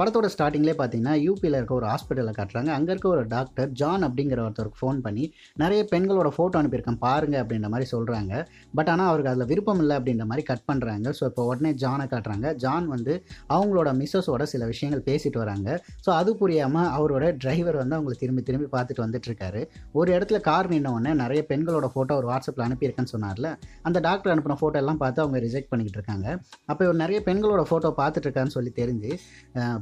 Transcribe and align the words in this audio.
படத்தோட 0.00 0.28
ஸ்டார்டிங்லேயே 0.32 0.76
பார்த்தீங்கன்னா 0.78 1.12
யூபியில் 1.26 1.56
இருக்க 1.58 1.72
ஒரு 1.78 1.86
ஹாஸ்பிட்டலில் 1.90 2.34
காட்டுறாங்க. 2.38 2.70
அங்கே 2.78 2.90
இருக்க 2.92 3.06
ஒரு 3.12 3.22
டாக்டர் 3.34 3.68
ஜான் 3.80 4.02
அப்படிங்கிற 4.08 4.40
ஒருத்தருக்கு 4.46 4.80
ஃபோன் 4.80 4.98
பண்ணி 5.06 5.24
நிறைய 5.62 5.82
பெண்களோட 5.92 6.30
ஃபோட்டோ 6.36 6.56
அனுப்பியிருக்கேன் 6.60 6.98
பாருங்க 7.04 7.36
அப்படின்ற 7.42 7.68
மாதிரி 7.74 7.86
சொல்கிறாங்க 7.92 8.32
பட் 8.78 8.88
ஆனால் 8.94 9.08
அவருக்கு 9.10 9.30
அதில் 9.32 9.48
விருப்பம் 9.52 9.80
இல்லை 9.82 9.94
அப்படின்ற 9.98 10.24
மாதிரி 10.30 10.42
கட் 10.50 10.64
பண்ணுறாங்க 10.70 11.12
ஸோ 11.18 11.22
இப்போ 11.30 11.44
உடனே 11.52 11.70
ஜானை 11.84 12.06
காட்டுறாங்க. 12.10 12.50
ஜான் 12.64 12.88
வந்து 12.94 13.14
அவங்களோட 13.56 13.88
மிஸ்ஸஸோட 14.00 14.42
சில 14.52 14.66
விஷயங்கள் 14.72 15.04
பேசிட்டு 15.08 15.40
வராங்க. 15.44 15.68
ஸோ 16.04 16.10
அது 16.18 16.34
புரியாமல் 16.42 16.90
அவரோட 16.98 17.24
டிரைவர் 17.44 17.78
வந்து 17.82 17.96
அவங்களை 17.98 18.18
திரும்பி 18.24 18.44
திரும்பி 18.50 18.68
பார்த்துட்டு 18.76 19.04
வந்துட்டுருக்காரு. 19.06 19.62
ஒரு 20.00 20.08
இடத்துல 20.16 20.40
கார் 20.50 20.70
நின்ன 20.74 20.94
உடனே 20.98 21.14
நிறைய 21.22 21.42
பெண்களோட 21.54 21.90
ஃபோட்டோ 21.96 22.18
ஒரு 22.20 22.30
வாட்ஸ்அப்பில் 22.32 22.66
அனுப்பியிருக்கேன்னு 22.68 23.14
சொன்னார்ல 23.14 23.54
அந்த 23.88 23.98
டாக்டர் 24.08 24.34
அனுப்பின 24.34 24.58
ஃபோட்டோ 24.62 24.80
எல்லாம் 24.84 25.02
பார்த்து 25.06 25.24
அவங்க 25.26 25.44
ரிஜெக்ட் 25.46 25.72
பண்ணிக்கிட்டு 25.72 26.00
இருக்காங்க. 26.02 26.28
அப்போ 26.70 26.82
இவர் 26.88 27.02
நிறைய 27.04 27.20
பெண்களோட 27.30 27.64
ஃபோட்டோ 27.72 27.94
பார்த்துட்டு 28.02 28.28
இருக்கான்னு 28.28 28.56
சொல்லி 28.58 28.74
தெரிஞ்சு 28.82 29.12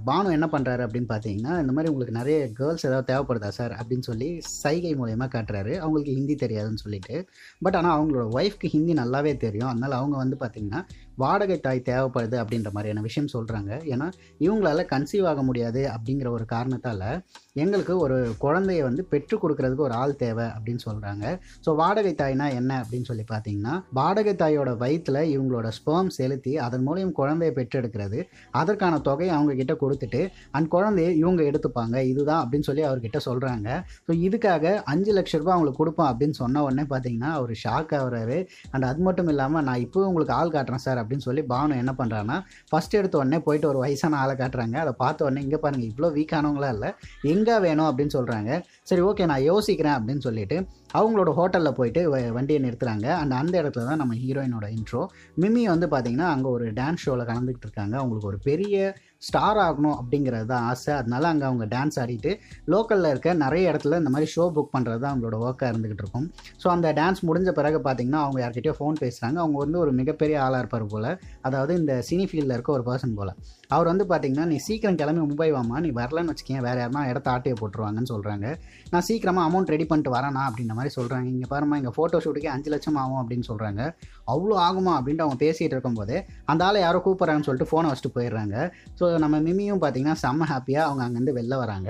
பானு 0.06 0.30
என்ன 0.30 0.46
பண்ணுறாரு 0.52 0.82
அப்படின்னு 0.84 1.08
பார்த்தீங்கன்னா 1.08 1.52
இந்த 1.60 1.72
மாதிரி 1.72 1.92
உங்களுக்கு 1.92 2.12
நிறைய 2.12 2.52
கேர்ள்ஸ் 2.52 2.86
ஏதாவது 2.86 3.08
தேவைப்படுதா 3.12 3.48
சார் 3.48 3.72
அப்படின்னு 3.72 4.00
சொல்லி 4.00 4.28
சைகை 4.40 4.94
மூலயமா 4.94 5.26
காட்டுறாரு. 5.34 5.76
அவங்களுக்கு 5.76 6.12
ஹிந்தி 6.12 6.34
தெரியாதுன்னு 6.34 6.82
சொல்லிட்டு. 6.84 7.28
பட் 7.60 7.76
ஆனால் 7.76 7.96
அவங்களோட 7.98 8.26
ஒய்ஃப்க்கு 8.32 8.66
ஹிந்தி 8.66 8.92
நல்லாவே 8.92 9.36
தெரியும். 9.36 9.68
அதனால் 9.68 9.92
அவங்க 9.92 10.16
வந்து 10.16 10.36
பார்த்தீங்கன்னா 10.40 10.82
வாடகை 11.22 11.58
தாய் 11.60 11.86
தேவைப்படுது 11.88 12.36
அப்படின்ற 12.42 12.70
மாதிரியான 12.76 13.04
விஷயம் 13.08 13.32
சொல்கிறாங்க 13.34 13.72
ஏன்னா 13.92 14.08
இவங்களால 14.46 14.84
கன்சீவ் 14.92 15.28
ஆக 15.32 15.42
முடியாது 15.42 15.82
அப்படிங்கிற 15.94 16.30
ஒரு 16.36 16.46
காரணத்தால் 16.54 17.06
எங்களுக்கு 17.62 17.94
ஒரு 18.04 18.16
குழந்தைய 18.44 18.82
வந்து 18.86 19.02
பெற்றுக் 19.12 19.42
கொடுக்கறதுக்கு 19.42 19.86
ஒரு 19.88 19.94
ஆள் 19.94 20.16
தேவை 20.16 20.46
அப்படின்னு 20.54 20.82
சொல்கிறாங்க 20.86 21.24
ஸோ 21.66 21.70
வாடகை 21.80 22.12
தாய்னா 22.22 22.46
என்ன 22.60 22.72
அப்படின்னு 22.82 23.08
சொல்லி 23.10 23.24
பார்த்தீங்கன்னா 23.32 23.74
வாடகை 23.98 24.34
தாயோட 24.42 24.70
வயிற்றில் 24.82 25.20
இவங்களோட 25.34 25.68
ஸ்பேம் 25.78 26.10
செலுத்தி 26.18 26.52
அதன் 26.66 26.84
மூலியம் 26.86 27.14
குழந்தைய 27.20 27.50
பெற்றெடுக்கிறது. 27.58 28.18
அதற்கான 28.60 28.94
தொகையை 29.08 29.32
அவங்கக்கிட்ட 29.36 29.74
கொடுத்துட்டு 29.82 30.20
அண்ட் 30.56 30.68
குழந்தைய 30.74 31.08
இவங்க 31.22 31.42
எடுத்துப்பாங்க. 31.50 31.96
இதுதான் 32.12 32.42
அப்படின்னு 32.42 32.68
சொல்லி 32.70 32.84
அவர்கிட்ட 32.88 33.20
சொல்கிறாங்க 33.28 33.68
ஸோ 34.06 34.12
இதுக்காக 34.26 34.74
அஞ்சு 34.92 35.12
லட்ச 35.18 35.40
ரூபாய் 35.40 35.54
அவங்களுக்கு 35.56 35.82
கொடுப்போம் 35.82 36.10
அப்படின்னு 36.10 36.36
சொன்ன 36.42 36.62
உடனே 36.66 36.86
பார்த்தீங்கன்னா 36.92 37.30
அவர் 37.38 37.54
ஷாக் 37.64 37.94
ஆகிறாரு. 38.00 38.38
அண்ட் 38.72 38.88
அது 38.90 39.00
மட்டும் 39.08 39.30
இல்லாமல் 39.34 39.66
நான் 39.68 39.82
இப்போ 39.86 40.06
உங்களுக்கு 40.10 40.36
ஆள் 40.40 40.54
காட்டுறேன் 40.56 40.84
சார் 40.86 41.02
அப்படின்னு 41.04 41.18
சொல்லி 41.18 41.42
பானு 41.42 41.76
என்ன 41.76 41.94
பண்ணுறான்னா 41.98 42.44
ஃபஸ்ட் 42.70 42.90
எடுத்த 42.90 43.18
உடனே 43.18 43.38
போயிட்டு 43.38 43.68
ஒரு 43.68 43.78
வயசான 43.78 44.16
ஆளை 44.16 44.36
காட்டுறாங்க. 44.36 44.74
அதை 44.74 44.92
பார்த்த 44.96 45.24
உடனே 45.24 45.42
இங்கே 45.42 45.56
பாருங்கள் 45.56 45.88
இவ்வளோ 45.88 46.16
வீக்கானவங்களா 46.16 46.72
இல்லை. 46.72 46.92
எங்கே 47.22 47.58
வேணும்? 47.58 47.98
அப்படின்னு 47.98 48.10
சொல்கிறாங்க 48.14 48.62
சரி 48.82 49.02
ஓகே 49.02 49.24
நான் 49.26 49.50
யோசிக்கிறேன் 49.50 49.92
அப்படின்னு 49.92 50.18
சொல்லிட்டு 50.18 50.66
அவங்களோட 50.94 51.30
ஹோட்டலில் 51.36 51.70
போயிட்டு 51.70 52.16
வ- 52.16 52.28
வண்டியை 52.28 52.62
நிறுத்துறாங்க. 52.62 53.06
அண்ட் 53.06 53.32
அந்த 53.32 53.62
இடத்துல 53.62 53.84
தான் 53.84 53.96
நம்ம 53.96 54.14
ஹீரோயினோட 54.14 54.74
இன்ட்ரோ 54.74 55.06
மிமி 55.40 55.62
வந்து 55.62 55.86
பார்த்தீங்கன்னா 55.86 56.28
அங்கே 56.34 56.48
ஒரு 56.48 56.72
டான்ஸ் 56.72 56.96
ஷோவில் 56.96 57.26
கலந்துக்கிட்டு 57.26 57.64
இருக்காங்க. 57.66 57.96
அவங்களுக்கு 57.96 58.26
ஒரு 58.26 58.38
பெரிய 58.38 58.96
ஸ்டார் 59.28 59.60
ஆகணும் 59.66 59.96
அப்படிங்கிறது 60.00 60.46
தான் 60.52 60.64
ஆசை. 60.70 60.92
அதனால 61.00 61.28
அங்கே 61.32 61.46
அவங்க 61.50 61.66
டான்ஸ் 61.74 61.98
ஆடிட்டு 62.02 62.32
லோக்கலில் 62.74 63.10
இருக்க 63.12 63.34
நிறைய 63.44 63.72
இடத்துல 63.72 63.98
இந்த 64.02 64.12
மாதிரி 64.14 64.28
ஷோ 64.34 64.46
புக் 64.56 64.72
பண்ணுறது 64.76 65.00
தான் 65.04 65.12
அவங்களோட 65.12 65.38
ஒர்க்காக 65.46 65.70
இருந்துகிட்டு 65.72 66.04
இருக்கும். 66.04 66.26
ஸோ 66.62 66.68
அந்த 66.76 66.88
டான்ஸ் 67.00 67.22
முடிஞ்ச 67.30 67.52
பிறகு 67.60 67.80
பார்த்தீங்கன்னா 67.88 68.22
அவங்க 68.26 68.40
யார்கிட்டயோ 68.44 68.76
ஃபோன் 68.78 69.02
பேசுகிறாங்க 69.04 69.38
அவங்க 69.44 69.58
வந்து 69.64 69.78
ஒரு 69.84 69.92
மிகப்பெரிய 70.00 70.38
ஆளாக 70.46 70.62
இருப்பார் 70.64 70.86
போல். 70.94 71.10
அதாவது 71.48 71.74
இந்த 71.82 71.94
சினி 72.10 72.26
ஃபீல்டில் 72.30 72.56
இருக்க 72.56 72.72
ஒரு 72.78 72.86
பர்சன் 72.90 73.16
போல். 73.20 73.34
அவர் 73.74 73.88
வந்து 73.90 74.04
பார்த்தீங்கன்னா 74.10 74.46
நீ 74.50 74.56
சீக்கிரம் 74.66 74.98
கிளம்பி 75.00 75.22
மும்பை 75.26 75.48
வாமா 75.54 75.76
நீ 75.84 75.90
வரலன்னு 75.98 76.32
வச்சுக்கேன் 76.32 76.64
வேறு 76.66 76.80
யாருனா 76.82 77.02
இடத்த 77.10 77.28
ஆட்டையை 77.34 77.54
போட்டுருவாங்கன்னு 77.60 78.10
சொல்கிறாங்க 78.12 78.46
நான் 78.92 79.06
சீக்கிரமாக 79.08 79.48
அமௌண்ட் 79.48 79.72
ரெடி 79.74 79.86
பண்ணிட்டு 79.90 80.12
வரேனா? 80.16 80.42
அப்படின்ற 80.48 80.74
மாதிரி 80.78 80.92
சொல்கிறாங்க 80.96 81.26
இங்கே 81.34 81.48
பாருமா 81.52 81.76
இங்கே 81.80 81.92
ஃபோட்டோ 81.96 82.18
ஷூட்டுக்கே 82.24 82.50
அஞ்சு 82.54 82.70
லட்சம் 82.74 82.98
ஆகும் 83.02 83.20
அப்படின்னு 83.22 83.46
சொல்கிறாங்க 83.50 83.80
அவ்வளோ 84.34 84.54
ஆகுமா? 84.66 84.92
அப்படின்ட்டு 84.98 85.24
அவங்க 85.26 85.38
பேசிகிட்டு 85.44 85.74
இருக்கும்போது 85.76 86.14
அந்த 86.52 86.62
ஆளை 86.66 86.78
யாரோ 86.84 87.00
கூப்பிட்றாங்கன்னு 87.06 87.48
சொல்லிட்டு 87.48 87.70
ஃபோனை 87.70 87.88
வச்சுட்டு 87.90 88.12
போயிடுறாங்க. 88.16 88.56
ஸோ 88.98 89.04
நம்ம 89.22 89.36
மிமியும் 89.46 89.80
பார்த்தீங்கன்னா 89.82 90.16
செம்ம 90.22 90.46
ஹாப்பியாக 90.50 90.86
அவங்க 90.88 91.02
அங்கேருந்து 91.06 91.34
வெளில 91.38 91.54
வராங்க. 91.62 91.88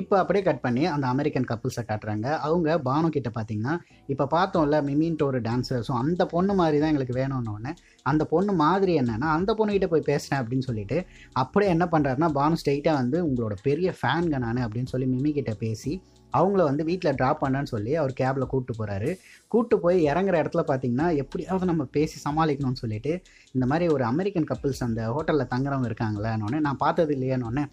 இப்போ 0.00 0.14
அப்படியே 0.18 0.42
கட் 0.48 0.62
பண்ணி 0.64 0.82
அந்த 0.94 1.06
அமெரிக்கன் 1.14 1.48
கப்புள்ஸை 1.50 1.82
காட்டுறாங்க. 1.90 2.26
அவங்க 2.46 2.78
பானு 2.88 3.08
கிட்ட 3.16 3.30
பார்த்தீங்கன்னா 3.38 3.74
இப்போ 4.12 4.26
பார்த்தோம்ல 4.36 4.78
மிமின்ட்டு 4.88 5.26
ஒரு 5.30 5.40
டான்ஸர் 5.40 5.84
ஸோ 5.88 5.94
அந்த 6.02 6.24
பொண்ணு 6.26 6.54
மாதிரி 6.54 6.80
தான் 6.80 6.92
எங்களுக்கு 6.92 7.18
வேணும்னு 7.20 7.52
ஒன்று 7.54 7.72
அந்த 8.12 8.24
பொண்ணு 8.24 8.52
மாதிரி 8.64 8.94
என்னன்னா 9.02 9.30
அந்த 9.38 9.50
பொண்ணுகிட்ட 9.58 9.88
போய் 9.94 10.08
பேசுகிறேன் 10.10 10.42
அப்படின்னு 10.42 10.68
சொல்லிட்டு 10.70 10.98
அப்படியே 11.42 11.70
என்ன 11.76 11.86
பண்ணுறாருன்னா 11.94 12.30
பானு 12.38 12.60
ஸ்ட்ரெயிட்டாக 12.62 13.00
வந்து 13.00 13.18
உங்களோட 13.28 13.56
பெரிய 13.62 13.94
ஃபேன்க 14.00 14.38
நான் 14.44 14.64
அப்படின்னு 14.66 14.92
சொல்லி 14.94 15.08
மிமி 15.14 15.32
கிட்ட 15.32 15.54
பேசி 15.64 15.94
அவங்கள 16.36 16.62
வந்து 16.62 16.84
வீட்டில் 16.84 17.14
ட்ராப் 17.14 17.42
பண்ணான்னு 17.42 17.64
சொல்லி 17.64 17.94
அவர் 17.96 18.12
கேபில் 18.12 18.46
கூப்பிட்டு 18.46 18.78
போகிறாரு 18.78 19.10
கூப்பிட்டு 19.48 19.76
போய் 19.80 19.98
இறங்குற 20.06 20.36
இடத்துல 20.42 20.64
பார்த்தீங்கன்னா 20.68 21.08
எப்படியாவது 21.16 21.64
நம்ம 21.64 21.84
பேசி 21.84 22.16
சமாளிக்கணும்னு 22.24 22.74
சொல்லிட்டு 22.74 23.12
இந்த 23.54 23.66
மாதிரி 23.66 23.88
ஒரு 23.88 24.04
அமெரிக்கன் 24.04 24.48
கப்புள்ஸ் 24.48 24.82
அந்த 24.82 25.02
ஹோட்டலில் 25.12 25.50
தங்குறவங்க 25.54 25.84
இருக்காங்களேன்னு 25.84 26.60
நான் 26.60 26.76
பார்த்தது 26.76 27.14
இல்லையான்னு 27.16 27.64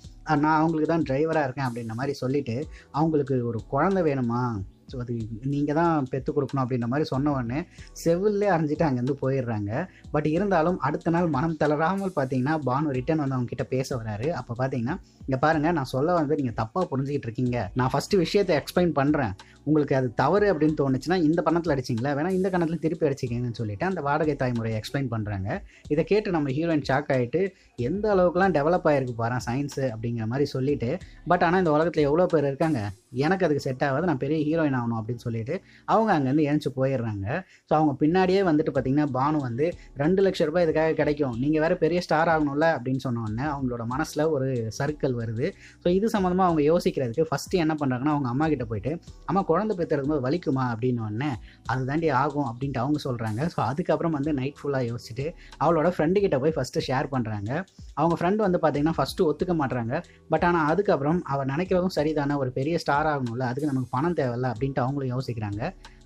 நான் 0.41 0.59
அவங்களுக்கு 0.59 0.87
தான் 0.87 1.07
டிரைவராக 1.09 1.45
இருக்கேன் 1.45 1.67
அப்படின்ற 1.67 1.95
மாதிரி 1.95 2.13
சொல்லிட்டு 2.13 2.57
அவங்களுக்கு 2.91 3.37
ஒரு 3.45 3.61
குழந்தை 3.67 4.03
வேணுமா? 4.03 4.43
ஸோ 4.91 4.95
அது 5.03 5.13
நீங்கள் 5.53 5.77
தான் 5.79 6.07
பெற்று 6.11 6.31
கொடுக்கணும் 6.35 6.63
அப்படின்ற 6.63 6.87
மாதிரி 6.93 7.07
சொன்ன 7.13 7.31
உடனே 7.35 7.59
செவிலே 8.03 8.49
அரைஞ்சிட்டு 8.55 8.85
அங்கேருந்து 8.87 9.15
போயிடுறாங்க. 9.23 9.71
பட் 10.15 10.27
இருந்தாலும் 10.35 10.77
அடுத்த 10.87 11.13
நாள் 11.15 11.29
மனம் 11.35 11.57
தளராமல் 11.61 12.13
பார்த்தீங்கன்னா 12.19 12.55
பானு 12.69 12.95
ரிட்டர்ன் 12.97 13.23
வந்து 13.23 13.37
அவங்க 13.37 13.51
கிட்ட 13.53 13.65
பேச 13.75 13.89
வராரு. 14.01 14.29
அப்போ 14.41 14.55
பார்த்தீங்கன்னா 14.61 14.95
இங்கே 15.27 15.39
பாருங்கள் 15.45 15.75
நான் 15.79 15.91
சொல்ல 15.95 16.13
வந்து 16.19 16.37
நீங்கள் 16.41 16.57
தப்பாக 16.61 16.85
புரிஞ்சுக்கிட்டு 16.91 17.29
இருக்கீங்க. 17.29 17.57
நான் 17.79 17.91
ஃபஸ்ட்டு 17.93 18.21
விஷயத்தை 18.23 18.55
எக்ஸ்பிளைன் 18.61 18.93
பண்ணுறேன் 18.99 19.33
உங்களுக்கு 19.69 19.93
அது 19.99 20.07
தவறு 20.21 20.47
அப்படின்னு 20.53 20.77
தோணுச்சுன்னா 20.81 21.17
இந்த 21.27 21.39
பணத்தில் 21.47 21.73
அடிச்சிங்களா? 21.75 22.11
வேணா 22.17 22.31
இந்த 22.37 22.47
கணத்தில் 22.53 22.81
திருப்பி 22.85 23.07
அடிச்சிக்கங்கன்னு 23.09 23.59
சொல்லிட்டு 23.61 23.85
அந்த 23.89 24.01
வாடகை 24.07 24.35
தாய்முறையை 24.41 24.77
எக்ஸ்பிளைன் 24.79 25.11
பண்ணுறாங்க 25.13 25.59
இதை 25.93 26.03
கேட்டு 26.11 26.35
நம்ம 26.35 26.51
ஹீரோயின் 26.57 26.87
ஷாக் 26.89 27.11
ஆகிட்டு 27.15 27.41
எந்த 27.89 28.05
அளவுக்குலாம் 28.15 28.55
டெவலப் 28.57 28.89
ஆகிருக்கு 28.91 29.15
பாரு 29.21 29.39
சயின்ஸு 29.47 29.85
அப்படிங்கிற 29.93 30.25
மாதிரி 30.33 30.47
சொல்லிட்டு. 30.55 30.89
பட் 31.31 31.45
ஆனால் 31.47 31.61
இந்த 31.63 31.73
உலகத்தில் 31.77 32.07
எவ்வளோ 32.09 32.27
பேர் 32.33 32.49
இருக்காங்க? 32.51 32.81
எனக்கு 33.25 33.45
அதுக்கு 33.47 33.63
செட் 33.65 33.83
ஆகாது 33.87 34.09
நான் 34.09 34.21
பெரிய 34.23 34.37
ஹீரோயின் 34.47 34.77
ஆகணும் 34.79 34.99
அப்படின்னு 34.99 35.23
சொல்லிட்டு 35.25 35.55
அவங்க 35.93 36.09
அங்கேருந்து 36.15 36.45
ஏஞ்சி 36.51 36.69
போயிடுறாங்க. 36.77 37.25
ஸோ 37.67 37.73
அவங்க 37.79 37.93
பின்னாடியே 38.01 38.41
வந்துட்டு 38.49 38.73
பார்த்தீங்கன்னா 38.75 39.07
பானு 39.17 39.37
வந்து 39.47 39.65
ரெண்டு 40.03 40.21
லட்ச 40.25 40.47
ரூபாய் 40.49 40.65
இதுக்காக 40.67 40.95
கிடைக்கும். 41.01 41.35
நீங்கள் 41.43 41.63
வேற 41.65 41.73
பெரிய 41.83 42.01
ஸ்டார் 42.07 42.31
ஆகணும்ல 42.35 42.67
அப்படின்னு 42.77 43.03
சொன்னோடனே 43.07 43.45
அவங்களோட 43.53 43.85
மனசில் 43.93 44.23
ஒரு 44.35 44.47
சர்க்கிள் 44.79 45.15
வருது. 45.21 45.47
ஸோ 45.83 45.87
இது 45.97 46.07
சம்மந்தமாக 46.15 46.47
அவங்க 46.49 46.63
யோசிக்கிறதுக்கு 46.71 47.27
ஃபஸ்ட்டு 47.31 47.61
என்ன 47.65 47.75
பண்ணுறாங்கன்னா 47.81 48.15
அவங்க 48.15 48.29
அம்மா 48.33 48.47
கிட்ட 48.53 48.65
போயிட்டு 48.71 48.93
அம்மா 49.29 49.43
குழந்தை 49.51 49.73
பெற்றுக்கும் 49.79 50.13
போது 50.13 50.25
வலிக்குமா? 50.27 50.65
அப்படின்னு 50.73 51.01
உடனே 51.07 51.31
அது 51.71 51.81
தாண்டி 51.89 52.09
ஆகும் 52.21 52.47
அப்படின்ட்டு 52.49 52.81
அவங்க 52.83 52.99
சொல்கிறாங்க 53.07 53.41
ஸோ 53.53 53.59
அதுக்கப்புறம் 53.69 54.15
வந்து 54.17 54.33
நைட் 54.39 54.59
ஃபுல்லாக 54.59 54.89
யோசிச்சுட்டு 54.91 55.25
அவளோட 55.63 55.87
ஃப்ரெண்டு 55.95 56.23
கிட்ட 56.23 56.37
போய் 56.43 56.55
ஃபஸ்ட்டு 56.57 56.83
ஷேர் 56.87 57.07
பண்ணுறாங்க 57.13 57.51
அவங்க 57.99 58.15
ஃப்ரெண்டு 58.19 58.41
வந்து 58.45 58.59
பார்த்தீங்கன்னா 58.63 58.95
ஃபஸ்ட்டு 58.99 59.27
ஒத்துக்க 59.29 59.53
மாட்டுறாங்க 59.61 59.93
பட் 60.33 60.45
ஆனால் 60.47 60.67
அதுக்கப்புறம் 60.71 61.19
அவள் 61.33 61.49
நினைக்கிறதும் 61.53 61.95
சரிதானே 61.97 62.35
ஒரு 62.43 62.51
பெரிய 62.57 62.77
ஸ்டார் 62.83 63.02
ஆகணும்ல 63.11 63.45
அதுக்கு 63.51 63.69
நமக்கு 63.71 63.89
பணம் 63.95 64.17
தேவையில்ல 64.19 64.47
அப்படின்ட்டு 64.53 64.83
அவங்களும் 64.83 65.11
யோசிக்கிறாங்க. 65.13 65.61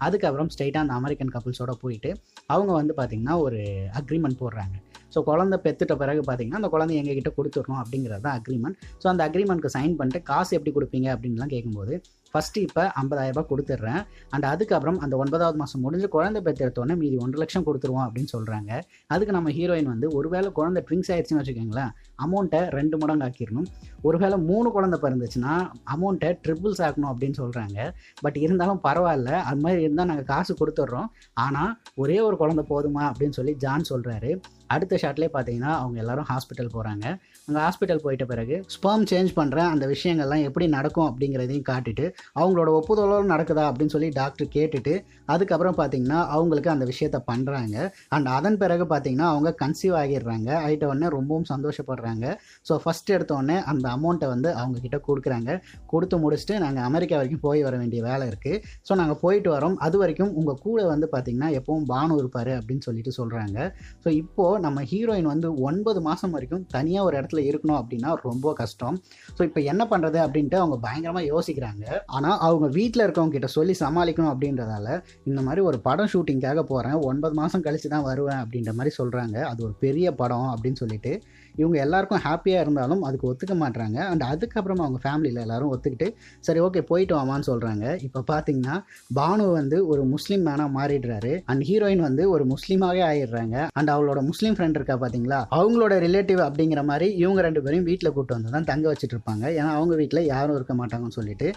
அதுக்கப்புறம் 0.05 0.49
ஸ்ட்ரைட்டாக 0.53 0.85
அந்த 0.85 0.93
அமெரிக்கன் 0.99 1.33
கப்புள்ஸோட 1.35 1.73
போயிட்டு 1.83 2.09
அவங்க 2.53 2.71
வந்து 2.79 2.93
பார்த்திங்கன்னா 2.99 3.35
ஒரு 3.45 3.59
அக்ரிமெண்ட் 4.01 4.39
போடுறாங்க. 4.43 4.75
ஸோ 5.13 5.21
குழந்தை 5.29 5.57
பெற்றுட்ட 5.65 5.93
பிறகு 6.01 6.21
பார்த்தீங்கன்னா 6.27 6.59
அந்த 6.61 6.69
குழந்தை 6.73 6.95
எங்ககிட்ட 7.01 7.29
கொடுத்துடணும் 7.37 7.81
அப்படிங்கிறது 7.83 8.23
தான் 8.25 8.37
அக்ரிமெண்ட் 8.39 8.77
ஸோ 9.03 9.07
அந்த 9.11 9.21
அக்ரிமெண்ட்க்கு 9.29 9.71
சைன் 9.77 9.95
பண்ணிட்டு 9.99 10.21
காசு 10.31 10.51
எப்படி 10.57 10.73
கொடுப்பீங்க 10.77 11.07
அப்படின்லாம் 11.15 11.53
கேட்கும்போது 11.55 11.93
ஃபஸ்ட்டு 12.37 12.63
இப்போ 12.67 12.83
ஐம்பதாயிரரூபா 13.01 13.43
கொடுத்துட்றேன். 13.51 14.01
அண்ட் 14.33 14.45
அதுக்கப்புறம் 14.51 14.97
அந்த 15.05 15.13
ஒன்பதாவது 15.23 15.57
மாதம் 15.61 15.83
முடிஞ்சு 15.85 16.07
குழந்தை 16.15 16.39
பெற்றெடுத்தோடனே 16.47 16.95
மீதி 17.01 17.15
ஒன்றரை 17.23 17.39
லட்சம் 17.43 17.65
கொடுத்துருவோம் 17.67 18.05
அப்படின்னு 18.07 18.31
சொல்கிறாங்க 18.35 18.71
அதுக்கு 19.13 19.35
நம்ம 19.37 19.51
ஹீரோயின் 19.57 19.89
வந்து 19.93 20.09
ஒருவேளை 20.17 20.49
குழந்தை 20.59 20.81
ட்விங்ஸ் 20.89 21.09
ஆயிடுச்சுன்னு 21.13 21.41
வச்சுக்கோங்களேன் 21.41 21.91
அமௌண்ட்டை 22.25 22.61
ரெண்டு 22.77 22.95
மடங்கு 23.01 23.25
ஆக்கிடணும். 23.27 23.67
ஒருவேளை 24.07 24.37
மூணு 24.49 24.67
குழந்தை 24.75 24.97
பிறந்துச்சுன்னா 25.05 25.55
அமௌண்ட்டை 25.95 26.29
ட்ரிபிள்ஸ் 26.45 26.81
ஆக்கணும் 26.87 27.11
அப்படின்னு 27.13 27.39
சொல்கிறாங்க 27.41 27.89
பட் 28.23 28.37
இருந்தாலும் 28.45 28.81
பரவாயில்ல 28.87 29.31
அது 29.49 29.59
மாதிரி 29.65 29.81
இருந்தால் 29.87 30.09
நாங்கள் 30.11 30.29
காசு 30.33 30.53
கொடுத்துட்றோம். 30.61 31.09
ஆனால் 31.45 31.73
ஒரே 32.03 32.19
ஒரு 32.27 32.37
குழந்தை 32.43 32.65
போதுமா 32.73 33.03
அப்படின்னு 33.11 33.37
சொல்லி 33.39 33.55
ஜான் 33.65 33.89
சொல்கிறாரு 33.91 34.31
அடுத்த 34.75 34.99
ஷாட்லேயே 35.03 35.31
பார்த்தீங்கன்னா 35.35 35.71
அவங்க 35.81 35.97
எல்லாரும் 36.03 36.27
ஹாஸ்பிட்டல் 36.31 36.71
போகிறாங்க 36.75 37.05
அங்கே 37.47 37.59
ஹாஸ்பிட்டல் 37.65 38.03
போயிட்ட 38.05 38.25
பிறகு 38.31 38.55
ஸ்பெர்ம் 38.75 39.05
சேஞ்ச் 39.11 39.31
பண்ணுற 39.39 39.59
அந்த 39.73 39.85
விஷயங்கள்லாம் 39.93 40.45
எப்படி 40.47 40.65
நடக்கும் 40.77 41.07
அப்படிங்கிறதையும் 41.09 41.67
காட்டிட்டு 41.71 42.05
அவங்களோட 42.39 42.69
ஒப்புதலோடு 42.79 43.27
நடக்குதா 43.33 43.65
அப்படின்னு 43.69 43.93
சொல்லி 43.95 44.09
டாக்டர் 44.21 44.49
கேட்டுட்டு 44.57 44.93
அதுக்கப்புறம் 45.33 45.77
பார்த்தீங்கன்னா 45.79 46.19
அவங்களுக்கு 46.35 46.69
அந்த 46.73 46.85
விஷயத்த 46.91 47.17
பண்ணுறாங்க 47.31 47.75
அண்ட் 48.15 48.27
அதன் 48.37 48.59
பிறகு 48.63 48.85
பார்த்தீங்கன்னா 48.91 49.27
அவங்க 49.33 49.49
கன்சீவ் 49.61 49.95
ஆகிடுறாங்க. 50.01 50.49
ஆகிட்ட 50.63 50.85
உடனே 50.91 51.07
ரொம்பவும் 51.15 51.47
சந்தோஷப்படுறாங்க. 51.51 52.25
ஸோ 52.67 52.73
ஃபஸ்ட் 52.83 53.09
எடுத்தோடனே 53.15 53.57
அந்த 53.71 53.85
அமௌண்ட்டை 53.95 54.27
வந்து 54.33 54.49
அவங்க 54.61 54.77
கிட்ட 54.85 54.97
கொடுக்குறாங்க. 55.07 55.49
கொடுத்து 55.91 56.15
முடிச்சுட்டு 56.23 56.55
நாங்கள் 56.63 56.85
அமெரிக்கா 56.89 57.15
வரைக்கும் 57.19 57.43
போய் 57.47 57.61
வர 57.67 57.75
வேண்டிய 57.81 58.01
வேலை 58.09 58.25
இருக்குது 58.31 58.61
ஸோ 58.87 58.95
நாங்கள் 59.01 59.19
போயிட்டு 59.23 59.49
வரோம். 59.55 59.75
அது 59.87 59.97
வரைக்கும் 60.03 60.31
உங்கள் 60.41 60.59
கூட 60.65 60.79
வந்து 60.93 61.09
பார்த்தீங்கன்னா 61.15 61.49
எப்பவும் 61.59 61.87
பானு 61.93 62.19
இருப்பார் 62.21 62.51
அப்படின்னு 62.59 62.85
சொல்லிட்டு 62.87 63.13
சொல்கிறாங்க 63.19 63.57
ஸோ 64.03 64.07
இப்போது 64.21 64.56
நம்ம 64.65 64.81
ஹீரோயின் 64.91 65.29
வந்து 65.31 65.47
ஒன்பது 65.67 65.99
மாதம் 66.07 66.33
வரைக்கும் 66.35 66.63
தனியாக 66.75 67.07
ஒரு 67.07 67.15
இடத்துல 67.19 67.41
இருக்கணும் 67.49 67.79
அப்படின்னா 67.81 68.11
ரொம்ப 68.27 68.53
கஷ்டம். 68.61 68.97
ஸோ 69.37 69.41
இப்போ 69.47 69.61
என்ன 69.71 69.83
பண்ணுறது 69.91 70.19
அப்படின்ட்டு 70.25 70.59
அவங்க 70.61 70.77
பயங்கரமாக 70.85 71.25
யோசிக்கிறாங்க. 71.33 71.85
ஆனால் 72.17 72.37
அவங்க 72.47 72.67
வீட்டில் 72.77 73.05
இருக்கவங்க 73.05 73.35
கிட்ட 73.37 73.49
சொல்லி 73.57 73.75
சமாளிக்கணும் 73.83 74.31
அப்படின்றதால 74.33 74.87
இந்த 75.29 75.41
மாதிரி 75.47 75.63
ஒரு 75.69 75.79
படம் 75.87 76.11
ஷூட்டிங்காக 76.13 76.63
போகிறேன் 76.71 76.99
ஒன்பது 77.09 77.35
மாதம் 77.41 77.65
கழிச்சு 77.67 77.89
தான் 77.95 78.07
வருவேன் 78.09 78.41
அப்படின்ற 78.43 78.73
மாதிரி 78.79 78.93
சொல்கிறாங்க 78.99 79.37
அது 79.51 79.59
ஒரு 79.67 79.75
பெரிய 79.85 80.07
படம் 80.21 80.49
அப்படின்னு 80.53 80.81
சொல்லிட்டு 80.83 81.13
இவங்க 81.61 81.77
எல்லாருக்கும் 81.83 82.23
ஹாப்பியாக 82.25 82.63
இருந்தாலும் 82.63 83.03
அதுக்கு 83.07 83.27
ஒத்துக்க 83.29 83.53
மாட்டாங்க 83.61 83.97
அண்ட் 84.11 84.23
அதுக்கப்புறம் 84.31 84.81
அவங்க 84.85 84.99
ஃபேமிலியில் 85.03 85.41
எல்லாரும் 85.43 85.71
ஒத்துக்கிட்டு 85.73 86.07
சரி 86.47 86.59
ஓகே 86.65 86.81
போயிட்டு 86.89 87.13
வாமான்னு 87.17 87.47
சொல்கிறாங்க 87.49 87.85
இப்போ 88.07 88.19
பார்த்தீங்கன்னா 88.31 88.75
பானு 89.19 89.45
வந்து 89.59 89.77
ஒரு 89.91 90.01
முஸ்லீம் 90.13 90.43
மேனாக 90.47 90.69
மாறிடுறாரு. 90.77 91.31
அண்ட் 91.51 91.63
ஹீரோயின் 91.69 92.03
வந்து 92.07 92.23
ஒரு 92.33 92.43
முஸ்லீமாகவே 92.51 93.01
ஆயிடுறாங்க. 93.09 93.55
அண்ட் 93.79 93.89
அவளோட 93.95 94.19
முஸ்லீம் 94.29 94.46
ஃப்ரெண்ட் 94.55 94.77
இருக்கா 94.79 94.95
பார்த்தீங்களா 94.95 95.39
அவங்களோட 95.51 95.93
ரிலேட்டிவ் 96.05 96.39
அப்படிங்கிற 96.39 96.83
மாதிரி 96.83 97.07
இவங்க 97.13 97.41
ரெண்டு 97.41 97.61
பேரையும் 97.61 97.85
வீட்டில் 97.85 98.09
கூப்பிட்டு 98.09 98.37
வந்து 98.37 98.49
தான் 98.49 98.63
தங்க 98.63 98.93
வச்சுட்டு 98.93 99.15
இருப்பாங்க. 99.15 99.43
ஏன்னா 99.59 99.71
அவங்க 99.79 99.95
வீட்டில் 99.95 100.25
யாரும் 100.25 100.55
இருக்க 100.55 100.73
மாட்டாங்கன்னு 100.73 101.17
சொல்லிட்டு 101.19 101.47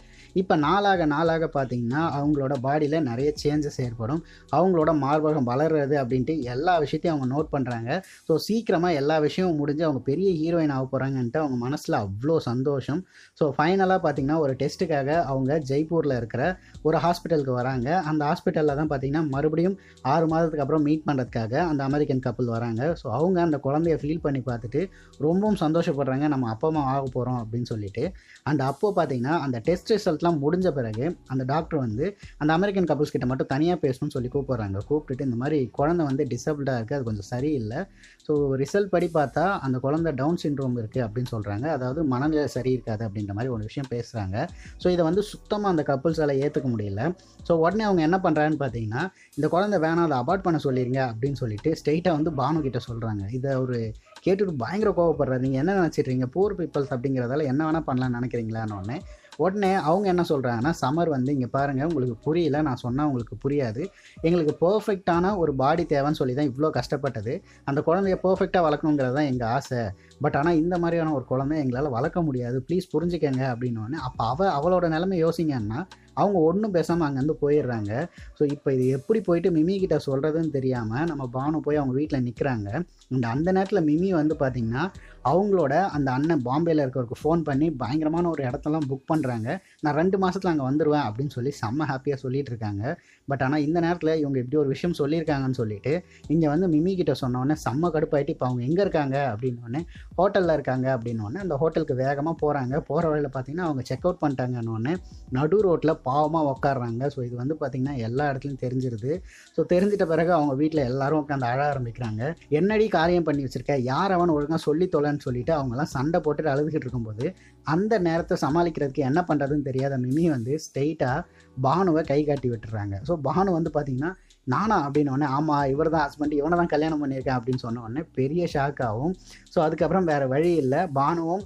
இப்போ 0.40 0.54
நாளாக 0.64 1.06
நாளாக 1.14 1.50
பார்த்தீங்கன்னா 1.54 2.02
அவங்களோட 2.18 2.54
பாடியில் 2.66 2.96
நிறைய 3.08 3.28
சேஞ்சஸ் 3.42 3.78
ஏற்படும். 3.86 4.20
அவங்களோட 4.56 4.90
மார்பகம் 5.04 5.48
வளர்றது 5.50 5.96
அப்படின்ட்டு 6.02 6.34
எல்லா 6.54 6.74
விஷயத்தையும் 6.84 7.14
அவங்க 7.14 7.28
நோட் 7.34 7.50
பண்ணுறாங்க 7.54 7.90
ஸோ 8.28 8.34
சீக்கிரமாக 8.46 8.98
எல்லா 9.00 9.18
விஷயமும் 9.26 9.60
முடிஞ்சு 9.60 9.84
அவங்க 9.88 10.02
பெரிய 10.10 10.28
ஹீரோயின் 10.40 10.74
ஆக 10.76 10.84
போகிறாங்கன்ட்டு 10.92 11.40
அவங்க 11.42 11.58
மனசில் 11.66 11.96
அவ்வளோ 12.02 12.36
சந்தோஷம். 12.50 13.00
ஸோ 13.40 13.46
ஃபைனலாக 13.56 13.98
பார்த்தீங்கன்னா 14.04 14.38
ஒரு 14.44 14.54
டெஸ்ட்டுக்காக 14.62 15.08
அவங்க 15.32 15.58
ஜெய்ப்பூரில் 15.70 16.16
இருக்கிற 16.20 16.42
ஒரு 16.88 16.98
ஹாஸ்பிட்டலுக்கு 17.04 17.54
வராங்க. 17.60 17.88
அந்த 18.10 18.22
ஹாஸ்பிட்டலில் 18.30 18.78
தான் 18.80 18.90
பார்த்தீங்கன்னா 18.92 19.24
மறுபடியும் 19.34 19.76
ஆறு 20.12 20.26
மாதத்துக்கு 20.32 20.64
அப்புறம் 20.64 20.84
மீட் 20.88 21.06
பண்ணுறதுக்காக 21.08 21.54
அந்த 21.70 21.82
அமெரிக்கன் 21.88 22.24
கப்பல் 22.26 22.52
வராங்க. 22.56 22.82
ஸோ 23.02 23.06
அவங்க 23.18 23.40
அந்த 23.46 23.60
குழந்தைய 23.66 23.96
ஃபீல் 24.02 24.24
பண்ணி 24.26 24.42
பார்த்துட்டு 24.50 24.82
ரொம்பவும் 25.26 25.60
சந்தோஷப்படுறாங்க. 25.64 26.26
நம்ம 26.34 26.48
அப்பா 26.54 26.68
அம்மா 26.70 26.82
ஆக 26.94 27.04
போகிறோம் 27.14 27.38
அப்படின்னு 27.42 27.68
சொல்லிட்டு. 27.72 28.04
அந்த 28.50 28.64
அப்போது 28.70 28.96
பார்த்தீங்கன்னா 28.98 29.36
அந்த 29.46 29.58
டெஸ்ட் 29.68 29.92
ரிசல்ட்லாம் 30.20 30.40
முடிஞ்ச 30.44 30.68
பிறகு 30.78 31.04
அந்த 31.32 31.42
டாக்டர் 31.52 31.80
வந்து 31.84 32.04
அந்த 32.40 32.50
அமெரிக்கன் 32.58 32.88
கப்புள்ஸ் 32.90 33.12
கிட்ட 33.14 33.26
மட்டும் 33.30 33.50
தனியாக 33.52 33.78
பேசணும்னு 33.84 34.14
சொல்லி 34.16 34.30
கூப்பிட்றாங்க. 34.34 34.78
கூப்பிட்டுட்டு 34.88 35.26
இந்த 35.28 35.36
மாதிரி 35.42 35.58
குழந்தை 35.78 36.02
வந்து 36.08 36.22
டிசபிள்டாக 36.32 36.78
இருக்குது 36.78 36.96
அது 36.98 37.06
கொஞ்சம் 37.08 37.28
சரியில்லை. 37.32 37.78
ஸோ 38.26 38.32
ரிசல்ட் 38.62 38.90
படி 38.94 39.06
பார்த்தா 39.18 39.44
அந்த 39.66 39.76
குழந்தை 39.84 40.10
டவுன் 40.20 40.40
சின்ரோம் 40.44 40.76
இருக்குது 40.80 41.04
அப்படின்னு 41.06 41.30
சொல்கிறாங்க 41.34 41.66
அதாவது 41.76 42.00
மனநிலை 42.12 42.46
சரி 42.56 42.72
இருக்காது 42.76 43.04
அப்படின்ற 43.08 43.34
மாதிரி 43.38 43.52
ஒரு 43.56 43.62
விஷயம் 43.68 43.90
பேசுகிறாங்க 43.94 44.36
ஸோ 44.82 44.86
இதை 44.94 45.04
வந்து 45.08 45.24
சுத்தமாக 45.32 45.72
அந்த 45.74 45.84
கப்புள்ஸால் 45.90 46.34
ஏற்றுக்க 46.44 46.68
முடியல. 46.74 47.02
ஸோ 47.48 47.52
உடனே 47.64 47.84
அவங்க 47.88 48.02
என்ன 48.08 48.18
பண்ணுறாங்கன்னு 48.26 48.62
பார்த்தீங்கன்னா 48.64 49.04
இந்த 49.38 49.48
குழந்தை 49.54 49.78
வேணாம் 49.86 50.06
அதை 50.08 50.18
அபார்ட் 50.22 50.46
பண்ண 50.46 50.60
சொல்லிடுங்க 50.66 51.00
அப்படின்னு 51.10 51.40
சொல்லிட்டு 51.42 51.72
ஸ்ட்ரெயிட்டாக 51.80 52.18
வந்து 52.18 52.32
பானு 52.42 52.64
கிட்ட 52.68 52.80
சொல்கிறாங்க 52.88 53.24
இதை 53.38 53.52
ஒரு 53.64 53.78
கேட்டுட்டு 54.24 54.54
பயங்கர 54.64 54.90
கோவப்படுறாரு. 54.98 55.44
நீங்கள் 55.46 55.62
என்ன 55.62 55.78
நினச்சிட்றீங்க 55.80 56.26
பூர் 56.36 56.58
பீப்புள்ஸ் 56.60 56.92
அப்படிங்கிறதால 56.94 57.46
என்ன 57.52 57.60
வேணால் 57.68 57.88
பண்ணலாம்னு 57.90 58.18
நினைக்கிறீங்களான்னு 58.20 58.98
உடனே 59.44 59.70
அவங்க 59.88 60.06
என்ன 60.12 60.22
சொல்கிறாங்கன்னா 60.30 60.72
சமர் 60.82 61.10
வந்து 61.14 61.30
இங்கே 61.36 61.48
பாருங்கள் 61.56 61.88
உங்களுக்கு 61.90 62.16
புரியல 62.26 62.62
நான் 62.68 62.80
சொன்னால் 62.84 63.08
உங்களுக்கு 63.10 63.36
புரியாது. 63.44 63.82
எங்களுக்கு 64.26 64.54
பர்ஃபெக்டான 64.64 65.32
ஒரு 65.42 65.54
பாடி 65.62 65.84
தேவைன்னு 65.92 66.20
சொல்லி 66.20 66.34
தான் 66.38 66.50
இவ்வளோ 66.50 66.70
கஷ்டப்பட்டது. 66.78 67.34
அந்த 67.70 67.80
குழந்தைய 67.88 68.18
பர்ஃபெக்டாக 68.26 68.66
வளர்க்கணுங்கிறது 68.68 69.16
தான் 69.18 69.30
எங்கள் 69.32 69.50
ஆசை. 69.56 69.82
பட் 70.24 70.36
ஆனால் 70.40 70.60
இந்த 70.62 70.74
மாதிரியான 70.84 71.12
ஒரு 71.18 71.24
குழந்தை 71.32 71.56
எங்களால் 71.64 71.94
வளர்க்க 71.96 72.20
முடியாது. 72.28 72.58
ப்ளீஸ் 72.68 72.92
புரிஞ்சுக்கங்க 72.94 73.42
அப்படின்னு 73.52 74.04
அப்போ 74.08 74.22
அவள் 74.32 74.54
அவளோட 74.58 74.86
நிலைமை 74.94 75.18
யோசிங்கன்னா 75.24 75.80
அவங்க 76.20 76.38
ஒன்றும் 76.48 76.74
பேசாமல் 76.76 77.06
அங்கேருந்து 77.06 77.36
போயிடுறாங்க. 77.44 77.92
ஸோ 78.38 78.42
இப்போ 78.54 78.68
இது 78.76 78.86
எப்படி 78.96 79.20
போயிட்டு 79.28 79.50
மிமி 79.58 79.76
கிட்ட 79.84 79.98
சொல்கிறதுன்னு 80.08 80.56
தெரியாமல் 80.58 81.06
நம்ம 81.10 81.26
பானு 81.36 81.60
போய் 81.66 81.80
அவங்க 81.80 81.94
வீட்டில் 82.00 82.24
நிற்கிறாங்க 82.28 82.68
அண்ட் 83.14 83.28
அந்த 83.34 83.48
நேரத்தில் 83.56 83.86
மிமி 83.90 84.10
வந்து 84.20 84.36
பார்த்திங்கன்னா 84.42 84.84
அவங்களோட 85.30 85.74
அந்த 85.96 86.08
அண்ணன் 86.16 86.44
பாம்பேயில் 86.48 86.82
இருக்கிறவருக்கு 86.82 87.20
ஃபோன் 87.22 87.40
பண்ணி 87.48 87.66
பயங்கரமான 87.80 88.28
ஒரு 88.34 88.42
இடத்தெல்லாம் 88.48 88.86
புக் 88.90 89.08
பண்ணுறாங்க 89.12 89.48
நான் 89.84 89.96
ரெண்டு 90.00 90.16
மாதத்தில் 90.22 90.52
அங்கே 90.52 90.66
வந்துடுவேன் 90.68 91.04
அப்படின்னு 91.08 91.34
சொல்லி 91.36 91.50
செம்ம 91.60 91.88
ஹாப்பியாக 91.90 92.18
சொல்லிட்டு 92.24 92.50
இருக்காங்க. 92.52 92.84
பட் 93.30 93.42
ஆனால் 93.46 93.64
இந்த 93.66 93.78
நேரத்தில் 93.86 94.12
இவங்க 94.20 94.36
இப்படி 94.42 94.58
ஒரு 94.62 94.70
விஷயம் 94.74 94.96
சொல்லியிருக்காங்கன்னு 95.00 95.58
சொல்லிட்டு 95.60 95.92
இங்கே 96.34 96.48
வந்து 96.52 96.66
மிமி 96.74 96.92
கிட்ட 97.00 97.12
சொன்னோடனே 97.22 97.56
செம்ம 97.64 97.90
கடுப்பாயிட்டு 97.94 98.34
இப்போ 98.34 98.46
அவங்க 98.48 98.62
எங்கே 98.68 98.82
இருக்காங்க 98.86 99.16
அப்படின்னோடனே 99.32 99.82
ஹோட்டலில் 100.18 100.54
இருக்காங்க 100.56 100.86
அப்படின்னோடனே 100.96 101.40
அந்த 101.44 101.56
ஹோட்டலுக்கு 101.62 101.96
வேகமாக 102.02 102.36
போகிறாங்க 102.42 102.74
போகிற 102.88 103.04
வழியில் 103.10 103.30
பார்த்தீங்கன்னா 103.34 103.68
அவங்க 103.68 103.84
செக் 103.90 104.06
அவுட் 104.06 104.22
பண்ணிட்டாங்கன்னொடனே 104.24 104.94
நடு 105.38 105.58
ரோட்டில் 105.66 105.94
பாவமாக 106.10 106.52
உட்காடுறாங்க 106.54 107.10
ஸோ 107.14 107.18
இது 107.28 107.34
வந்து 107.42 107.56
பார்த்திங்கன்னா 107.60 107.96
எல்லா 108.08 108.24
இடத்துலையும் 108.30 108.62
தெரிஞ்சிருது. 108.64 109.10
ஸோ 109.56 109.60
தெரிஞ்சிட்ட 109.72 110.06
பிறகு 110.12 110.32
அவங்க 110.38 110.54
வீட்டில் 110.62 110.86
எல்லாரும் 110.90 111.20
உட்காந்து 111.22 111.48
அழ 111.52 111.60
ஆரம்பிக்கிறாங்க. 111.72 112.22
என்னடி 112.60 112.86
காரியம் 112.98 113.26
பண்ணி 113.28 113.44
வச்சுருக்க? 113.46 113.76
யார் 113.92 114.14
அவன் 114.16 114.34
ஒழுங்காக 114.36 114.60
சொல்லி 114.68 114.88
தொலைன்னு 114.94 115.24
சொல்லிட்டு 115.26 115.54
அவங்கெல்லாம் 115.58 115.92
சண்டை 115.96 116.20
போட்டுட்டு 116.26 116.52
அழுதுகிட்டு 116.54 116.86
இருக்கும்போது 116.86 117.26
அந்த 117.74 117.94
நேரத்தை 118.08 118.36
சமாளிக்கிறதுக்கு 118.44 119.02
என்ன 119.10 119.20
பண்ணுறதுன்னு 119.28 119.68
தெரியாத 119.70 119.94
மிமி 120.04 120.24
வந்து 120.36 120.52
ஸ்ட்ரெயிட்டாக 120.64 121.24
பானுவை 121.66 122.02
கை 122.10 122.20
காட்டி 122.30 122.48
விட்டுறாங்க. 122.50 122.96
ஸோ 123.08 123.12
பானு 123.28 123.50
வந்து 123.58 123.70
பார்த்திங்கன்னா 123.76 124.12
நானா? 124.52 124.76
அப்படின்னு 124.86 125.12
உடனே 125.14 125.26
ஆமாம் 125.36 125.66
இவர் 125.72 125.94
தான் 125.94 126.04
ஹஸ்பண்ட் 126.06 126.34
இவனை 126.38 126.56
தான் 126.60 126.70
கல்யாணம் 126.74 127.02
பண்ணியிருக்கேன். 127.02 127.38
அப்படின்னு 127.38 127.62
சொன்ன 127.64 127.82
உடனே 127.86 128.02
பெரிய 128.18 128.42
ஷாக் 128.54 128.80
ஆகும். 128.88 129.12
ஸோ 129.54 129.58
அதுக்கப்புறம் 129.66 130.08
வேறு 130.10 130.26
வழி 130.34 130.52
இல்லை. 130.62 130.80
பானுவும் 130.98 131.44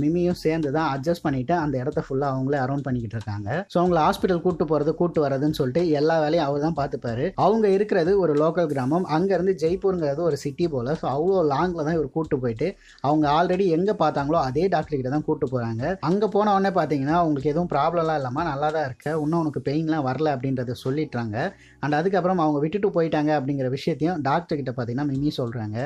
மிமியும் 0.00 0.38
சேர்ந்து 0.42 0.70
தான் 0.76 0.88
அட்ஜஸ்ட் 0.94 1.24
பண்ணிவிட்டு 1.26 1.54
அந்த 1.62 1.74
இடத்த 1.82 2.00
ஃபுல்லாக 2.06 2.34
அவங்களே 2.34 2.58
அரௌண்ட் 2.64 2.84
பண்ணிக்கிட்டு 2.86 3.16
இருக்காங்க. 3.18 3.48
ஸோ 3.72 3.76
அவங்கள 3.82 4.00
ஹாஸ்பிட்டல் 4.06 4.42
கூட்டு 4.46 4.64
போகிறது 4.70 4.92
கூட்டு 5.00 5.20
வரதுன்னு 5.24 5.58
சொல்லிட்டு 5.60 5.82
எல்லா 6.00 6.16
வேலையும் 6.24 6.46
அவர் 6.48 6.64
தான் 6.66 6.78
பார்த்துப்பாரு 6.80 7.24
அவங்க 7.44 7.66
இருக்கிறது 7.76 8.12
ஒரு 8.24 8.34
லோக்கல் 8.42 8.70
கிராமம். 8.72 9.06
அங்கேருந்து 9.16 9.54
ஜெய்ப்பூருங்கிறது 9.62 10.22
ஒரு 10.28 10.38
சிட்டி 10.44 10.68
போல். 10.74 10.92
ஸோ 11.00 11.06
அவ்வளோ 11.14 11.42
லாங்கில் 11.54 11.86
தான் 11.86 11.96
இவர் 11.98 12.10
கூட்டு 12.16 12.38
போயிட்டு 12.44 12.68
அவங்க 13.08 13.26
ஆல்ரெடி 13.38 13.66
எங்கே 13.78 13.96
பார்த்தாங்களோ 14.04 14.40
அதே 14.48 14.66
டாக்டர் 14.76 15.14
தான் 15.16 15.26
கூட்டு 15.28 15.46
போகிறாங்க 15.54 15.82
அங்கே 16.10 16.28
போன 16.34 16.52
உடனே 16.56 16.72
பார்த்தீங்கன்னா 16.78 17.16
அவங்களுக்கு 17.22 17.52
எதுவும் 17.52 17.70
ப்ராப்ளம்லாம் 17.74 18.18
இல்லாமல் 18.20 18.48
நல்லா 18.50 18.68
தான் 18.76 18.86
இருக்க. 18.88 19.08
இன்னும் 19.24 19.40
உனக்கு 19.42 19.62
பெயின்லாம் 19.68 20.06
வரல 20.08 20.32
அப்படின்றத 20.36 20.76
சொல்லிட்டாங்க 20.84 21.36
அண்ட் 21.84 21.96
அதுக்கப்புறம் 22.00 22.42
அவங்க 22.44 22.58
விட்டுட்டு 22.64 22.88
போயிட்டாங்க 22.96 23.30
அப்படிங்கிற 23.38 23.68
விஷயத்தையும் 23.76 24.20
டாக்டர் 24.28 24.58
கிட்ட 24.60 24.72
பார்த்தீங்கன்னா 24.76 25.08
மிமி 25.12 25.30
சொல்கிறாங்க 25.40 25.76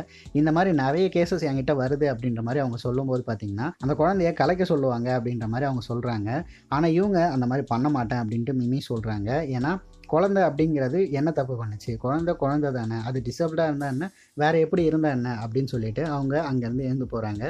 இந்த 0.41 0.51
மாதிரி 0.57 0.71
நிறைய 0.85 1.07
கேசஸ் 1.17 1.47
என்கிட்ட 1.51 1.75
வருது 1.83 2.07
அப்படின்ற 2.13 2.43
மாதிரி 2.49 2.63
அவங்க 2.65 2.79
சொல்லும்போது 2.87 3.25
பார்த்தீங்கன்னா 3.29 3.68
அந்த 3.79 3.95
குழந்தைய 3.95 4.33
கலைக்க 4.33 4.65
சொல்லுவாங்க 4.65 5.09
அப்படின்ற 5.19 5.47
மாதிரி 5.47 5.69
அவங்க 5.71 5.85
சொல்கிறாங்க 5.89 6.31
ஆனால் 6.69 6.91
இவங்க 6.91 7.19
அந்த 7.31 7.47
மாதிரி 7.47 7.67
பண்ண 7.67 7.89
மாட்டேன் 7.89 8.23
அப்படின்ட்டு 8.23 8.55
மிமி 8.63 8.81
சொல்கிறாங்க 8.89 9.31
ஏன்னா 9.57 9.73
குழந்தை 10.07 10.43
அப்படிங்கிறது 10.43 10.99
என்ன 11.11 11.31
தப்பு 11.31 11.55
பண்ணுச்சு? 11.63 11.97
குழந்தை 11.97 12.33
குழந்தை 12.35 12.69
தானே. 12.73 12.99
அது 13.05 13.23
டிசபிளாக 13.25 13.67
இருந்தால் 13.67 13.93
என்ன? 13.93 14.11
வேறு 14.35 14.61
எப்படி 14.61 14.85
இருந்தால் 14.85 15.11
என்ன? 15.11 15.39
அப்படின்னு 15.45 15.65
சொல்லிட்டு 15.65 16.03
அவங்க 16.07 16.35
அங்கேருந்து 16.53 16.87
எழுந்து 16.89 17.05
போகிறாங்க 17.05 17.43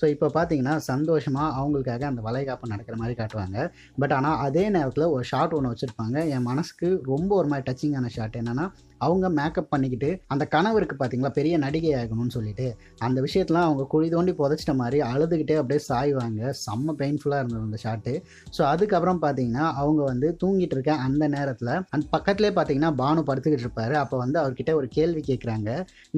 ஸோ 0.00 0.04
இப்போ 0.06 0.28
பார்த்தீங்கன்னா 0.34 0.76
சந்தோஷமாக 0.76 1.48
அவங்களுக்காக 1.60 2.02
அந்த 2.02 2.22
வளைகாப்பு 2.22 2.68
நடக்கிற 2.68 2.96
மாதிரி 2.96 3.16
காட்டுவாங்க. 3.20 3.58
பட் 3.98 4.12
ஆனால் 4.12 4.38
அதே 4.38 4.68
நேரத்தில் 4.68 5.04
ஒரு 5.04 5.24
ஷாட் 5.24 5.52
ஒன்று 5.52 5.72
வச்சுருப்பாங்க. 5.72 6.16
என் 6.28 6.42
மனசுக்கு 6.42 7.00
ரொம்ப 7.04 7.30
ஒரு 7.36 7.48
மாதிரி 7.48 7.66
டச்சிங்கான 7.68 8.06
ஷாட் 8.06 8.36
என்னென்னா 8.36 8.66
அவங்க 9.06 9.26
மேக்கப் 9.38 9.70
பண்ணிக்கிட்டு 9.72 10.10
அந்த 10.32 10.44
கனவுக்கு 10.54 10.96
பார்த்தீங்களா 10.98 11.30
பெரிய 11.38 11.54
நடிகை 11.64 11.92
ஆகணும்னு 12.00 12.34
சொல்லிட்டு 12.36 12.66
அந்த 13.06 13.18
விஷயத்தெலாம் 13.26 13.66
அவங்க 13.68 13.84
குழி 13.94 14.08
தோண்டி 14.14 14.32
புதைச்சிட்ட 14.40 14.74
மாதிரி 14.80 14.98
அழுதுகிட்டே 15.10 15.56
அப்படியே 15.60 15.80
சாய்வாங்க. 15.88 16.52
செம்ம 16.64 16.94
பெயின்ஃபுல்லாக 17.00 17.40
இருந்தது 17.42 17.66
அந்த 17.68 17.78
ஷாட்டு 17.84 18.14
ஸோ 18.56 18.62
அதுக்கப்புறம் 18.72 19.20
பார்த்தீங்கன்னா 19.24 19.64
அவங்க 19.82 20.00
வந்து 20.10 20.28
தூங்கிட்டு 20.42 20.76
இருக்க 20.76 20.92
அந்த 21.06 21.24
நேரத்தில் 21.36 21.72
அந்த 21.94 22.04
பக்கத்துலேயே 22.14 22.52
பார்த்தீங்கன்னா 22.58 22.92
பானு 23.00 23.26
படுத்துக்கிட்டு 23.28 23.66
இருப்பாரு. 23.66 23.94
அப்போ 24.02 24.16
வந்து 24.24 24.38
அவர்கிட்ட 24.42 24.74
ஒரு 24.80 24.88
கேள்வி 24.96 25.22
கேட்குறாங்க 25.30 25.68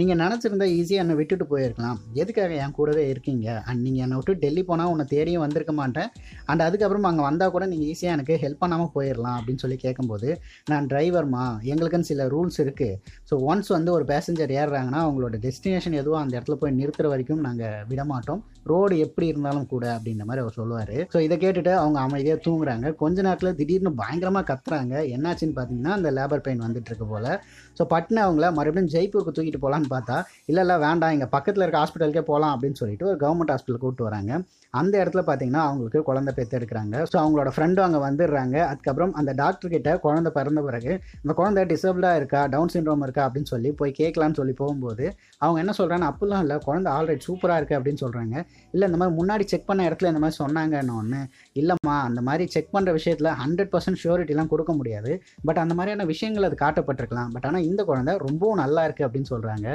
நீங்கள் 0.01 0.21
நினச்சிருந்தா 0.23 0.69
ஈஸியாக 0.79 1.05
என்னை 1.05 1.17
விட்டுட்டு 1.21 1.47
போயிருக்கலாம். 1.53 1.99
எதுக்காக 2.23 2.55
என் 2.65 2.77
கூடவே 2.79 3.05
இருக்கீங்க? 3.13 3.47
அண்ட் 3.69 3.83
நீங்கள் 3.87 4.05
என்னை 4.07 4.17
விட்டு 4.21 4.35
டெல்லி 4.45 4.63
போனால் 4.71 4.91
உன்னை 4.93 5.07
தேடியும் 5.15 5.45
வந்திருக்க 5.45 5.73
மாட்டேன். 5.73 6.11
அண்ட் 6.51 6.63
அதுக்கப்புறம் 6.69 7.09
அங்கே 7.11 7.23
வந்தால் 7.29 7.55
கூட 7.57 7.67
நீங்கள் 7.73 7.89
ஈஸியாக 7.93 8.17
எனக்கு 8.17 8.35
ஹெல்ப் 8.45 8.63
பண்ணாமல் 8.63 8.93
போயிடலாம் 8.97 9.37
அப்படின்னு 9.39 9.63
சொல்லி 9.65 9.79
கேட்கும்போது 9.87 10.29
நான் 10.71 10.89
டிரைவர்மா 10.93 11.45
எங்களுக்குன்னு 11.73 12.11
சில 12.13 12.27
ரூல்ஸ் 12.35 12.61
இருக்குது 12.69 12.99
ஸோ 13.31 13.37
ஒன்ஸ் 13.51 13.71
வந்து 13.77 13.91
ஒரு 13.97 14.07
பேசஞ்சர் 14.13 14.53
ஏறுறாங்கன்னா 14.61 15.03
அவங்களோட 15.07 15.37
டெஸ்டினேஷன் 15.47 15.99
எதுவும் 16.03 16.23
அந்த 16.23 16.33
இடத்துல 16.39 16.57
போய் 16.63 16.79
நிறுத்துற 16.81 17.09
வரைக்கும் 17.15 17.45
நாங்கள் 17.49 17.85
விட 17.91 18.05
மாட்டோம் 18.13 18.41
ரோடு 18.71 18.95
எப்படி 19.05 19.27
இருந்தாலும் 19.33 19.69
கூட 19.73 19.85
அப்படின்ற 19.97 20.25
மாதிரி 20.29 20.43
அவர் 20.45 20.57
சொல்லுவார். 20.61 20.95
ஸோ 21.13 21.19
இதை 21.27 21.37
கேட்டுட்டு 21.45 21.73
அவங்க 21.83 21.99
அமைதியாக 22.07 22.41
தூங்குறாங்க. 22.47 22.87
கொஞ்ச 23.03 23.17
நேரத்தில் 23.27 23.57
திடீர்னு 23.61 23.93
பயங்கரமாக 24.01 24.47
கத்துறாங்க. 24.51 24.95
என்னாச்சுன்னு 25.17 25.57
பார்த்தீங்கன்னா 25.59 25.95
அந்த 25.99 26.11
லேபர் 26.19 26.45
பெயின் 26.47 26.65
வந்துட்டு 26.67 26.91
இருக்கு 26.93 27.09
போல். 27.13 27.31
ஸோ 27.79 27.85
பட்னு 27.95 28.21
அவங்கள 28.27 28.49
மறுபடியும் 28.59 28.93
ஜெய்ப்பூருக்கு 28.95 29.35
தூக்கிட்டு 29.39 29.63
போகலான்னு 29.65 29.91
பார்த்தா 29.95 30.19
இல்லை 30.51 30.63
இல்லை 30.67 30.77
வேண்டாம். 30.87 31.15
இங்கே 31.17 31.29
பக்கத்தில் 31.37 31.65
இருக்க 31.65 31.81
ஹாஸ்பிட்டலுக்கே 31.83 32.25
போகலாம் 32.31 32.55
அப்படின்னு 32.55 32.81
சொல்லிட்டு 32.83 33.09
ஒரு 33.13 33.19
கவர்மெண்ட் 33.25 33.53
ஹாஸ்பிட்டல் 33.55 33.83
கூப்பிட்டு 33.85 34.09
வராங்க. 34.09 34.33
அந்த 34.75 34.95
இடத்துல 35.03 35.23
பார்த்தீங்கன்னா 35.27 35.63
அவங்களுக்கு 35.67 36.01
குழந்தை 36.09 36.33
பெற்றெடுக்கிறாங்க 36.39 36.97
ஸோ 37.11 37.17
அவங்களோட 37.21 37.51
ஃப்ரெண்டும் 37.55 37.85
அங்கே 37.87 38.01
வந்துடுறாங்க. 38.07 38.57
அதுக்கப்புறம் 38.71 39.13
அந்த 39.21 39.31
டாக்டர் 39.41 39.73
கிட்ட 39.75 39.91
குழந்தை 40.07 40.31
பிறந்த 40.39 40.61
பிறகு 40.69 40.93
அந்த 41.23 41.35
குழந்தை 41.41 41.65
டிசபிளாக 41.73 42.19
இருக்கா? 42.21 42.41
டவுன் 42.55 42.73
சிண்ட்ரோம் 42.75 43.05
இருக்கா? 43.07 43.23
அப்படின்னு 43.29 43.51
சொல்லி 43.53 43.71
போய் 43.81 43.93
கேட்கலான்னு 44.01 44.39
சொல்லி 44.41 44.55
போகும்போது 44.63 45.05
அவங்க 45.45 45.59
என்ன 45.65 45.75
சொல்கிறாங்க 45.81 46.07
அப்படிலாம் 46.13 46.43
இல்லை. 46.47 46.59
குழந்தை 46.67 46.91
ஆல்ரெடி 46.97 47.23
சூப்பராக 47.29 47.59
இருக்குது 47.61 47.79
அப்படின்னு 47.79 48.03
சொல்கிறாங்க 48.05 48.35
இல்லை 48.75 48.85
இந்த 48.91 49.01
மாதிரி 49.01 49.17
முன்னாடி 49.21 49.47
செக் 49.53 49.69
பண்ண 49.71 49.89
இடத்துல 49.89 50.13
இந்த 50.13 50.23
மாதிரி 50.25 50.39
சொன்னாங்கன்னு 50.43 50.97
ஒன்று 51.01 51.21
இல்லைம்மா 51.61 51.97
அந்த 52.09 52.21
மாதிரி 52.29 52.47
செக் 52.57 52.73
பண்ணுற 52.77 52.93
விஷயத்தில் 52.99 53.31
ஹண்ட்ரட் 53.43 53.73
பர்சன்ட் 53.75 54.01
ஷூரிட்டிலாம் 54.05 54.53
கொடுக்க 54.55 54.73
முடியாது. 54.81 55.13
பட் 55.49 55.63
அந்த 55.65 55.75
மாதிரியான 55.79 56.07
விஷயங்கள் 56.13 56.49
அது 56.51 56.57
காட்டப்பட்டிருக்கலாம். 56.65 57.33
பட் 57.35 57.47
ஆனால் 57.51 57.67
இந்த 57.71 57.81
குழந்தை 57.91 58.15
ரொம்பவும் 58.27 58.61
நல்லா 58.63 58.85
இருக்குது 58.89 59.07
அப்படின்னு 59.09 59.31
சொல்கிறாங்க 59.35 59.67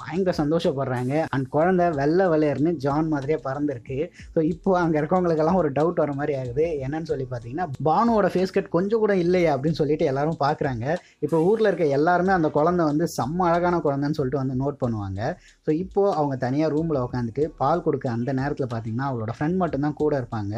பயங்கர 0.00 0.34
சந்தோஷப்படுறாங்க. 0.42 1.14
அண்ட் 1.34 1.48
குழந்தை 1.56 1.86
வெள்ளை 2.00 2.26
வெள்ளையர்னு 2.34 2.72
ஜான் 2.86 3.12
மாதிரியே 3.14 3.38
பறந்துருக்கு. 3.48 3.98
ஸோ 4.36 4.42
இப்போ 4.52 4.70
அங்கே 4.82 5.00
இருக்கவங்களுக்கெல்லாம் 5.02 5.60
ஒரு 5.62 5.70
டவுட் 5.80 6.02
வர 6.04 6.14
மாதிரி 6.20 6.34
ஆகுது. 6.42 6.66
என்னன்னு 6.86 7.10
சொல்லி 7.12 7.28
பார்த்தீங்கன்னா 7.32 7.68
பானுவோட 7.90 8.26
ஃபேஸ் 8.34 8.56
கட் 8.58 8.74
கொஞ்சம் 8.76 9.04
கூட 9.06 9.16
இல்லையா 9.26 9.52
அப்படின்னு 9.56 9.80
சொல்லிட்டு 9.82 10.10
எல்லாரும் 10.12 10.40
பார்க்குறாங்க. 10.46 10.84
இப்போ 11.26 11.36
ஊரில் 11.50 11.70
இருக்க 11.70 11.84
எல்லாருமே 11.98 12.14
எல்லாருமே 12.16 12.36
அந்த 12.38 12.48
குழந்தை 12.56 12.82
வந்து 12.90 13.04
செம்ம 13.16 13.46
அழகான 13.48 13.76
குழந்தைன்னு 13.86 14.18
சொல்லிட்டு 14.18 14.40
வந்து 14.40 14.54
நோட் 14.60 14.76
பண்ணுவாங்க. 14.82 15.20
ஸோ 15.64 15.70
இப்போது 15.82 16.14
அவங்க 16.18 16.34
தனியாக 16.44 16.72
ரூமில் 16.74 16.98
உட்காந்துட்டு 17.06 17.44
பால் 17.60 17.84
கொடுக்க 17.86 18.06
அந்த 18.16 18.30
நேரத்தில் 18.40 18.70
பார்த்தீங்கன்னா 18.72 19.08
அவளோட 19.10 19.32
ஃப்ரெண்ட் 19.36 19.58
மட்டும்தான் 19.62 19.96
கூட 20.02 20.12
இருப்பாங்க. 20.20 20.54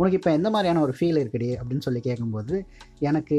உனக்கு 0.00 0.18
இப்போ 0.18 0.30
எந்த 0.38 0.48
மாதிரியான 0.54 0.82
ஒரு 0.86 0.92
ஃபீல் 0.98 1.20
இருக்குடி 1.22 1.48
அப்படின்னு 1.60 1.86
சொல்லி 1.86 2.00
கேட்கும்போது 2.06 2.54
எனக்கு 3.08 3.38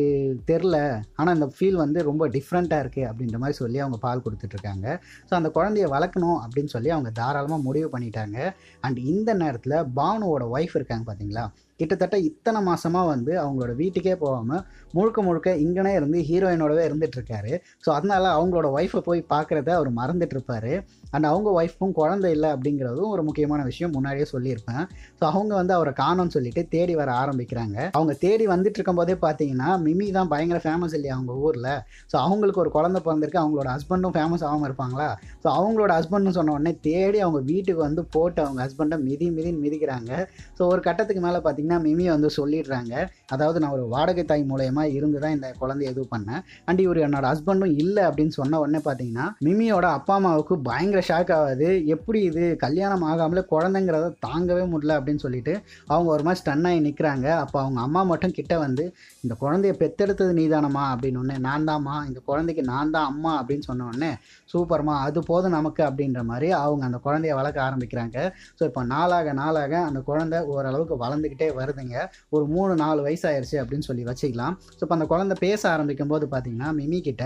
தெரில. 0.49 0.75
ஆனால் 1.19 1.35
இந்த 1.37 1.47
ஃபீல் 1.55 1.79
வந்து 1.83 1.99
ரொம்ப 2.09 2.23
டிஃப்ரெண்ட்டாக 2.35 2.83
இருக்குது 2.83 3.07
அப்படின்ற 3.09 3.37
மாதிரி 3.43 3.57
சொல்லி 3.61 3.79
அவங்க 3.83 3.97
பால் 4.05 4.23
கொடுத்துட்ருக்காங்க. 4.25 4.85
ஸோ 5.29 5.33
அந்த 5.39 5.51
குழந்தைய 5.57 5.87
வளர்க்கணும் 5.95 6.39
அப்படின்னு 6.43 6.73
சொல்லி 6.75 6.91
அவங்க 6.95 7.11
தாராளமாக 7.21 7.65
முடிவு 7.67 7.89
பண்ணிட்டாங்க. 7.95 8.37
அண்ட் 8.85 8.99
இந்த 9.13 9.33
நேரத்தில் 9.43 9.77
பானுவோட 9.99 10.45
ஒய்ஃப் 10.55 10.77
இருக்காங்க 10.79 11.05
பார்த்தீங்களா 11.09 11.45
கிட்டத்தட்ட 11.81 12.17
இத்தனை 12.29 12.61
மாதமாக 12.69 13.11
வந்து 13.13 13.33
அவங்களோட 13.43 13.73
வீட்டுக்கே 13.81 14.15
போகாமல் 14.25 14.63
முழுக்க 14.95 15.19
முழுக்க 15.25 15.49
இங்கனே 15.65 15.91
இருந்து 15.99 16.17
ஹீரோயினோடவே 16.29 16.81
இருந்துகிட்ருக்காரு 16.87 17.51
ஸோ 17.85 17.89
அதனால் 17.97 18.27
அவங்களோட 18.37 18.67
ஒய்ஃபை 18.77 19.01
போய் 19.09 19.21
பார்க்குறத 19.33 19.69
அவர் 19.77 19.89
மறந்துட்டுருப்பாரு. 19.99 20.73
அண்ட் 21.15 21.27
அவங்க 21.29 21.49
ஒய்ஃபும் 21.59 21.93
குழந்தை 21.99 22.29
இல்லை 22.35 22.49
அப்படிங்கிறதும் 22.55 23.11
ஒரு 23.13 23.21
முக்கியமான 23.27 23.61
விஷயம் 23.69 23.93
முன்னாடியே 23.95 24.25
சொல்லியிருப்பேன். 24.33 24.83
ஸோ 25.19 25.23
அவங்க 25.31 25.53
வந்து 25.59 25.73
அவரை 25.77 25.93
காணோம்னு 26.01 26.33
சொல்லிட்டு 26.35 26.61
தேடி 26.73 26.93
வர 26.99 27.09
ஆரம்பிக்கிறாங்க. 27.23 27.77
அவங்க 27.97 28.13
தேடி 28.25 28.45
வந்துட்டு 28.53 28.77
இருக்கும்போதே 28.79 29.15
பார்த்தீங்கன்னா 29.25 29.69
மிமி 29.85 30.07
தான் 30.17 30.29
பயங்கர 30.33 30.59
ஃபேமஸ் 30.65 30.95
இல்லையா 30.97 31.15
அவங்க 31.17 31.33
ஊரில்? 31.47 31.71
ஸோ 32.11 32.15
அவங்களுக்கு 32.25 32.61
ஒரு 32.63 32.71
குழந்தை 32.77 33.01
பிறந்திருக்கு 33.07 33.41
அவங்களோட 33.43 33.69
ஹஸ்பண்டும் 33.75 34.15
ஃபேமஸ் 34.17 34.45
ஆகாமல் 34.49 34.67
இருப்பாங்களா? 34.69 35.09
ஸோ 35.43 35.47
அவங்களோட 35.59 35.91
ஹஸ்பண்ட்னு 35.99 36.35
சொன்ன 36.39 36.55
உடனே 36.57 36.73
தேடி 36.89 37.19
அவங்க 37.25 37.41
வீட்டுக்கு 37.51 37.81
வந்து 37.87 38.03
போட்டு 38.15 38.41
அவங்க 38.45 38.61
ஹஸ்பண்டை 38.65 38.99
மிதி 39.07 39.29
மிதின்னு 39.37 39.63
மிதிக்கிறாங்க. 39.65 40.11
ஸோ 40.57 40.61
ஒரு 40.73 40.83
கட்டத்துக்கு 40.87 41.23
மேலே 41.27 41.41
பார்த்தீங்கன்னா 41.45 41.70
மிமி 41.85 42.05
வந்து 42.13 42.29
சொல்லிடுறாங்க. 42.37 42.93
அதாவது 43.33 43.59
நான் 43.61 43.75
ஒரு 43.77 43.85
வாடகை 43.93 44.23
தாய் 44.25 44.43
மூலயமா 44.51 44.83
இருந்து 44.97 45.19
தான் 45.23 45.35
இந்த 45.37 45.47
குழந்தைய 45.61 45.93
இது 45.93 46.05
பண்ணேன். 46.13 46.41
அண்ட் 46.67 46.81
இவர் 46.85 46.99
என்னோட 47.07 47.25
ஹஸ்பண்டும் 47.31 47.75
இல்லை 47.83 48.03
அப்படின்னு 48.09 48.35
சொன்ன 48.39 48.59
உடனே 48.63 48.81
பார்த்தீங்கன்னா 48.87 49.27
மிமியோட 49.47 49.85
அப்பா 49.97 50.15
அம்மாவுக்கு 50.19 50.57
பயங்கர 50.69 51.03
ஷாக் 51.09 51.33
ஆகாது. 51.37 51.69
எப்படி 51.95 52.21
இது 52.29 52.43
கல்யாணம் 52.65 53.05
ஆகாமலே 53.11 53.43
குழந்தைங்கிறத 53.53 54.11
தாங்கவே 54.27 54.65
முடியல 54.73 54.97
அப்படின்னு 54.99 55.23
சொல்லிட்டு 55.25 55.53
அவங்க 55.91 56.09
ஒரு 56.15 56.23
மாதிரி 56.27 56.41
ஸ்டன் 56.41 56.67
ஆகி 56.69 56.79
நிற்கிறாங்க 56.87 57.27
அப்போ 57.43 57.57
அவங்க 57.63 57.79
அம்மா 57.87 58.03
மட்டும் 58.11 58.35
கிட்ட 58.39 58.53
வந்து 58.65 58.83
இந்த 59.23 59.33
குழந்தைய 59.43 59.73
பெத்தெடுத்தது 59.81 60.33
நீதானம்மா 60.39 60.83
அப்படின்னு 60.93 61.21
ஒன்று 61.21 61.37
நான் 61.47 61.67
தான்மா 61.69 61.95
இந்த 62.09 62.19
குழந்தைக்கு 62.29 62.63
நான் 62.71 62.93
தான் 62.95 63.09
அம்மா 63.11 63.31
அப்படின்னு 63.41 63.67
சொன்ன 63.69 63.85
உடனே 63.91 64.11
சூப்பர்மா 64.53 64.95
அது 65.05 65.19
போதும் 65.29 65.55
நமக்கு 65.57 65.81
அப்படின்ற 65.89 66.21
மாதிரி 66.31 66.49
அவங்க 66.63 66.83
அந்த 66.89 66.99
குழந்தைய 67.05 67.33
வளர்க்க 67.39 67.59
ஆரம்பிக்கிறாங்க. 67.67 68.17
ஸோ 68.57 68.63
இப்போ 68.69 68.81
நாளாக 68.93 69.33
நாளாக 69.41 69.73
அந்த 69.89 69.99
குழந்தை 70.09 70.39
ஓரளவுக்கு 70.53 70.97
வளர்ந்துக்கிட்டே 71.03 71.49
வருதுங்க. 71.59 71.95
ஒரு 72.35 72.45
மூணு 72.53 72.73
நாலு 72.83 72.99
வயசாயிருச்சு 73.07 73.57
அப்படின்னு 73.63 73.87
சொல்லி 73.89 74.05
வச்சுக்கலாம். 74.09 74.55
ஸோ 74.77 74.81
இப்போ 74.85 74.95
அந்த 74.97 75.07
குழந்தை 75.13 75.37
பேச 75.45 75.61
ஆரம்பிக்கும் 75.73 76.11
போது 76.13 76.27
பார்த்தீங்கன்னா 76.33 76.69
மிமி 76.79 77.01
கிட்ட 77.09 77.23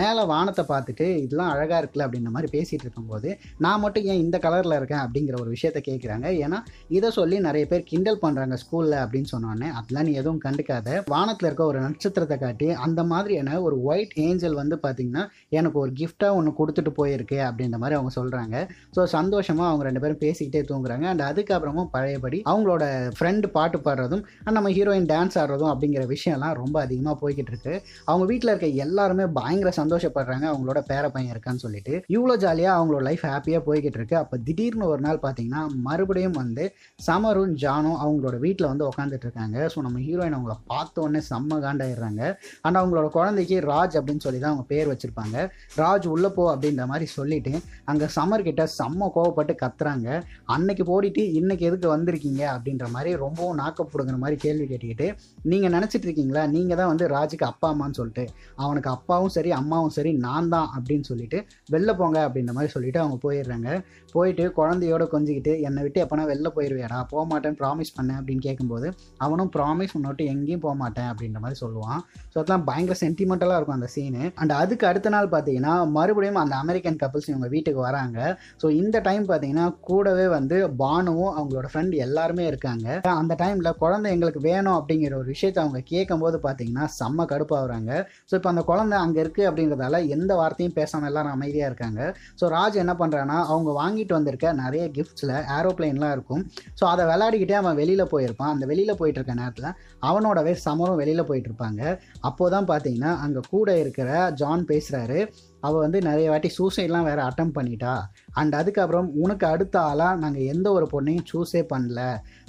மேலே 0.00 0.22
வானத்தை 0.32 0.64
பார்த்துட்டு 0.72 1.06
இதெல்லாம் 1.24 1.52
அழகாக 1.54 1.80
இருக்குல்ல 1.82 2.06
அப்படின்ற 2.08 2.32
மாதிரி 2.36 2.50
பேசிகிட்டு 2.56 2.86
இருக்கும்போது 2.86 3.28
நான் 3.64 3.82
மட்டும் 3.84 4.06
ஏன் 4.12 4.22
இந்த 4.24 4.36
கலரில் 4.46 4.76
இருக்கேன்? 4.78 5.02
அப்படிங்கிற 5.04 5.36
ஒரு 5.44 5.50
விஷயத்த 5.56 5.80
கேட்குறாங்க 5.88 6.26
ஏன்னா 6.44 6.58
இதை 6.96 7.08
சொல்லி 7.18 7.36
நிறைய 7.48 7.64
பேர் 7.70 7.86
கிண்டல் 7.90 8.20
பண்ணுறாங்க 8.24 8.56
ஸ்கூலில் 8.62 8.98
அப்படின்னு 9.04 9.30
சொன்னோடனே 9.34 9.68
அதெல்லாம் 9.78 10.06
நீ 10.08 10.12
எதுவும் 10.22 10.42
கண்டுக்காத. 10.46 10.88
வானத்தில் 11.14 11.48
இருக்க 11.48 11.64
ஒரு 11.72 11.80
நட்சத்திரத்தை 11.86 12.38
காட்டி 12.44 12.68
அந்த 12.86 13.00
மாதிரியான 13.12 13.56
ஒரு 13.66 13.76
ஒயிட் 13.90 14.14
ஏஞ்சல் 14.26 14.58
வந்து 14.60 14.78
பார்த்தீங்கன்னா 14.84 15.24
எனக்கு 15.58 15.78
ஒரு 15.84 15.92
கிஃப்டாக 16.00 16.38
ஒன்று 16.38 16.52
கொடுத்துட்டு 16.68 16.92
போயிருக்கு 17.00 17.40
அப்படின்ற 17.48 17.76
மாதிரி 17.82 17.96
அவங்க 17.98 18.12
சொல்கிறாங்க 18.18 18.56
ஸோ 18.96 19.00
சந்தோஷமாக 19.16 19.68
அவங்க 19.70 19.84
ரெண்டு 19.88 20.00
பேரும் 20.02 20.20
பேசிக்கிட்டே 20.24 20.62
தூங்குறாங்க. 20.70 21.04
அண்ட் 21.12 21.22
அதுக்கப்புறமும் 21.30 21.88
பழையபடி 21.94 22.38
அவங்களோட 22.50 22.84
ஃப்ரெண்டு 23.18 23.46
பாட்டு 23.56 23.78
பாடுறதும் 23.86 24.22
அண்ட் 24.44 24.56
நம்ம 24.58 24.70
ஹீரோயின் 24.76 25.08
டான்ஸ் 25.12 25.36
ஆடுறதும் 25.42 25.70
அப்படிங்கிற 25.72 26.02
விஷயம்லாம் 26.14 26.56
ரொம்ப 26.62 26.76
அதிகமாக 26.86 27.16
போய்கிட்டு 27.22 27.52
இருக்கு. 27.52 27.74
அவங்க 28.10 28.24
வீட்டில் 28.30 28.52
இருக்க 28.52 28.68
எல்லாருமே 28.84 29.24
பயங்கர 29.38 29.70
சந்தோஷப்படுறாங்க. 29.80 30.44
அவங்களோட 30.52 30.80
பேர 30.90 31.04
பையன் 31.14 31.32
இருக்கான்னு 31.34 31.62
சொல்லிட்டு. 31.64 31.94
இவ்வளோ 32.16 32.36
ஜாலியாக 32.44 32.78
அவங்களோட 32.78 33.02
லைஃப் 33.08 33.24
ஹாப்பியாக 33.32 33.62
போய்கிட்டு 33.68 33.98
இருக்கு. 34.00 34.16
அப்போ 34.22 34.38
திடீர்னு 34.48 34.86
ஒரு 34.92 35.02
நாள் 35.06 35.22
பார்த்தீங்கன்னா 35.26 35.62
மறுபடியும் 35.88 36.38
வந்து 36.42 36.64
சமரும் 37.08 37.54
ஜானும் 37.64 37.98
அவங்களோட 38.04 38.36
வீட்டில் 38.46 38.70
வந்து 38.72 38.86
உட்காந்துட்டு 38.90 39.26
இருக்காங்க. 39.28 39.58
ஸோ 39.74 39.78
நம்ம 39.86 40.02
ஹீரோயின் 40.06 40.36
அவங்கள 40.38 40.56
பார்த்தோன்னே 40.72 41.22
செம்ம 41.30 41.60
காண்டாயிடுறாங்க. 41.66 42.22
அண்ட் 42.66 42.80
அவங்களோட 42.80 43.08
குழந்தைக்கு 43.18 43.58
ராஜ் 43.72 43.96
அப்படின்னு 44.00 44.24
சொல்லி 44.26 44.40
தான் 44.40 44.52
அவங்க 44.52 44.66
பேர் 44.72 44.90
வச்சிருப்பாங்க. 44.92 45.36
ராஜ் 45.82 46.06
உள்ளே 46.14 46.30
போ 46.36 46.44
அப்படின்ற 46.58 46.84
மாதிரி 46.92 47.08
சொல்லிட்டு 47.16 47.54
அங்கே 47.90 48.06
சம்மர் 48.14 48.46
கிட்ட 48.46 48.62
செம்ம 48.78 49.10
கோவப்பட்டு 49.16 49.54
கத்துறாங்க. 49.62 50.06
அன்னைக்கு 50.54 50.84
போடிட்டு 50.90 51.22
இன்னைக்கு 51.40 51.64
எதுக்கு 51.68 51.88
வந்திருக்கீங்க? 51.94 52.42
அப்படின்ற 52.54 52.86
மாதிரி 52.94 53.10
ரொம்பவும் 53.24 53.58
நாக்கப்படுங்கிற 53.60 54.16
மாதிரி 54.22 54.36
கேள்வி 54.44 54.66
கேட்டுக்கிட்டு 54.70 55.08
நீங்கள் 55.50 55.74
நினச்சிட்டு 55.76 56.06
இருக்கீங்களா? 56.08 56.42
நீங்கள் 56.54 56.78
தான் 56.80 56.90
வந்து 56.92 57.06
ராஜுக்கு 57.14 57.46
அப்பா 57.50 57.68
அம்மான்னு 57.74 57.98
சொல்லிட்டு 58.00 58.24
அவனுக்கு 58.64 58.90
அப்பாவும் 58.96 59.34
சரி 59.36 59.50
அம்மாவும் 59.60 59.94
சரி 59.98 60.12
நான் 60.26 60.50
தான் 60.54 60.68
அப்படின்னு 60.76 61.06
சொல்லிட்டு 61.10 61.40
வெளில 61.74 61.92
போங்க 62.00 62.18
அப்படின்ற 62.28 62.52
மாதிரி 62.58 62.72
சொல்லிட்டு 62.76 63.02
அவங்க 63.04 63.18
போயிடுறாங்க. 63.26 63.68
போயிட்டு 64.14 64.44
குழந்தையோட 64.58 65.04
கொஞ்சிக்கிட்டு 65.14 65.52
என்னை 65.68 65.80
விட்டு 65.84 65.98
எப்போனா 66.04 66.24
வெளில 66.30 66.48
போயிடுவேடா 66.56 66.98
போக 67.12 67.22
மாட்டேன்னு 67.30 67.58
ப்ராமிஸ் 67.62 67.92
பண்ணேன் 67.96 68.18
அப்படின்னு 68.20 68.44
கேட்கும்போது 68.46 68.88
அவனும் 69.24 69.50
ப்ராமிஸ் 69.56 69.94
முன்னோட்டு 69.96 70.24
எங்கேயும் 70.32 70.62
போக 70.66 70.74
மாட்டேன் 70.82 71.08
அப்படின்ற 71.12 71.40
மாதிரி 71.44 71.58
சொல்லுவான். 71.64 72.00
ஸோ 72.32 72.36
அதெல்லாம் 72.40 72.66
பயங்கர 72.70 72.96
சென்டிமெண்டலாக 73.04 73.58
இருக்கும் 73.58 73.78
அந்த 73.78 73.90
சீனு 73.94 74.22
அண்ட் 74.40 74.54
அதுக்கு 74.60 74.86
அடுத்த 74.90 75.12
நாள் 75.14 75.30
பார்த்தீங்கன்னா 75.34 75.74
மறுபடியும் 75.96 76.40
அந்த 76.44 76.56
அமெரிக்கன் 76.64 76.98
கப்புள்ஸ் 77.02 77.28
இவங்க 77.32 77.48
வீட்டுக்கு 77.54 77.80
வராங்க. 77.88 78.18
ஸோ 78.62 78.66
இந்த 78.80 78.96
டைம் 79.08 79.26
பார்த்தீங்கன்னா 79.30 79.66
கூடவே 79.88 80.26
வந்து 80.36 80.58
பானுவும் 80.82 81.32
அவங்களோட 81.38 81.66
ஃப்ரெண்ட் 81.72 81.96
எல்லாருமே 82.06 82.46
இருக்காங்க. 82.50 82.86
அந்த 83.20 83.36
டைமில் 83.42 83.70
குழந்தை 83.82 84.08
எங்களுக்கு 84.16 84.42
வேணும் 84.50 84.76
அப்படிங்கிற 84.78 85.14
ஒரு 85.20 85.28
விஷயத்தை 85.34 85.60
அவங்க 85.64 85.80
கேட்கும்போது 85.92 86.36
பார்த்தீங்கன்னா 86.46 86.86
செம்ம 86.98 87.26
கடுப்பாகிறாங்க. 87.32 87.90
ஸோ 88.28 88.34
இப்போ 88.38 88.50
அந்த 88.52 88.62
குழந்தை 88.70 88.96
அங்கே 89.04 89.20
இருக்குது 89.24 89.48
அப்படிங்கிறதால 89.50 90.00
எந்த 90.16 90.32
வார்த்தையும் 90.40 90.76
பேசாமல் 90.78 91.10
எல்லாரும் 91.10 91.34
அமைதியாக 91.36 91.70
இருக்காங்க. 91.70 92.00
ஸோ 92.40 92.46
ராஜ் 92.56 92.76
என்ன 92.84 92.94
பண்ணுறான்னா 93.02 93.38
அவங்க 93.52 93.70
வாங்கிட்டு 93.98 94.18
வந்திருக்க 94.18 94.48
நிறைய 94.62 94.82
கிஃப்ட்ஸில் 94.96 95.34
ஏரோப்ளைன்லாம் 95.56 96.12
இருக்கும். 96.16 96.42
ஸோ 96.78 96.84
அதை 96.92 97.02
விளையாடிக்கிட்டே 97.10 97.56
அவன் 97.60 97.78
வெளியில் 97.80 98.10
போயிருப்பான். 98.12 98.52
அந்த 98.54 98.64
வெளியில் 98.70 98.98
போயிட்டு 99.00 99.18
இருக்க 99.20 99.34
நேரத்தில் 99.40 99.70
அவனோடவே 100.08 100.52
சமரும் 100.66 101.00
வெளியில் 101.02 101.28
போயிட்டு 101.28 101.48
இருப்பாங்க 101.50 101.82
அப்போ 102.28 102.44
தான் 102.54 102.68
பார்த்தீங்கன்னா 102.70 103.12
அங்கே 103.24 103.40
கூட 103.54 103.68
இருக்கிற 103.82 104.08
ஜான் 104.40 104.62
பேசுகிறாரு 104.70 105.18
அவள் 105.66 105.84
வந்து 105.84 106.00
நிறைய 106.08 106.26
வாட்டி 106.32 106.48
சூசைட்லாம் 106.58 107.08
வேறு 107.08 107.22
அட்டம் 107.28 107.54
பண்ணிட்டா. 107.56 107.94
அண்ட் 108.40 108.54
அதுக்கப்புறம் 108.60 109.08
உனக்கு 109.22 109.44
அடுத்த 109.52 109.76
ஆளாக 109.90 110.20
நாங்கள் 110.24 110.48
எந்த 110.52 110.68
ஒரு 110.76 110.86
பொண்ணையும் 110.92 111.28
சூஸே 111.32 111.62
பண்ணல. 111.72 112.02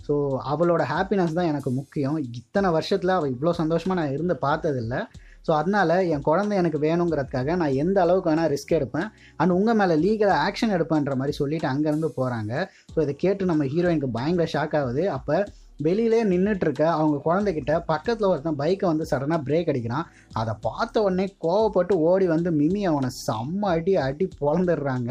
ஸோ 0.08 0.14
அவளோட 0.52 0.84
ஹாப்பினஸ் 0.94 1.38
தான் 1.40 1.50
எனக்கு 1.54 1.72
முக்கியம். 1.80 2.20
இத்தனை 2.42 2.70
வருஷத்தில் 2.78 3.18
அவள் 3.18 3.34
இவ்வளோ 3.34 3.54
சந்தோஷமாக 3.62 4.00
நான் 4.02 4.16
இருந்து 4.18 4.38
பார்த்ததில்ல. 4.48 4.96
ஸோ 5.48 5.52
அதனால் 5.60 5.94
என் 6.14 6.26
குழந்தை 6.30 6.56
எனக்கு 6.62 6.80
வேணுங்கிறதுக்காக 6.88 7.56
நான் 7.62 7.78
எந்த 7.84 7.98
அளவுக்கு 8.06 8.30
வேணால் 8.32 8.52
ரிஸ்க் 8.54 8.76
எடுப்பேன். 8.80 9.08
அண்ட் 9.40 9.56
உங்கள் 9.58 9.78
மேலே 9.82 9.96
லீகலாக 10.06 10.40
ஆக்ஷன் 10.48 10.76
எடுப்பேன்ற 10.78 11.16
மாதிரி 11.22 11.36
சொல்லிட்டு 11.42 11.68
அங்கேருந்து 11.74 12.10
போகிறாங்க 12.20 12.54
ஸோ 12.94 12.98
இதை 13.06 13.16
கேட்டு 13.26 13.52
நம்ம 13.52 13.66
ஹீரோயினுக்கு 13.74 14.16
பயங்கர 14.20 14.48
ஷாக் 14.56 14.76
ஆகுது. 14.82 15.06
அப்போ 15.18 15.38
வெளியிலே 15.86 16.20
நின்றுட்டுருக்க 16.32 16.84
அவங்க 16.98 17.18
குழந்தைகிட்ட 17.28 17.74
பக்கத்தில் 17.92 18.28
ஒருத்தன் 18.30 18.58
பைக்கை 18.62 18.86
வந்து 18.92 19.06
சடனாக 19.12 19.40
பிரேக் 19.48 19.70
அடிக்கிறான். 19.72 20.08
அதை 20.40 20.54
பார்த்த 20.66 21.04
உடனே 21.06 21.26
கோவப்பட்டு 21.46 21.94
ஓடி 22.10 22.26
வந்து 22.34 22.52
மிமி 22.60 22.82
அவனை 22.92 23.10
செம்ம 23.26 23.62
அடி 23.76 23.94
அடி 24.08 24.26
பொழந்துடுறாங்க 24.42 25.10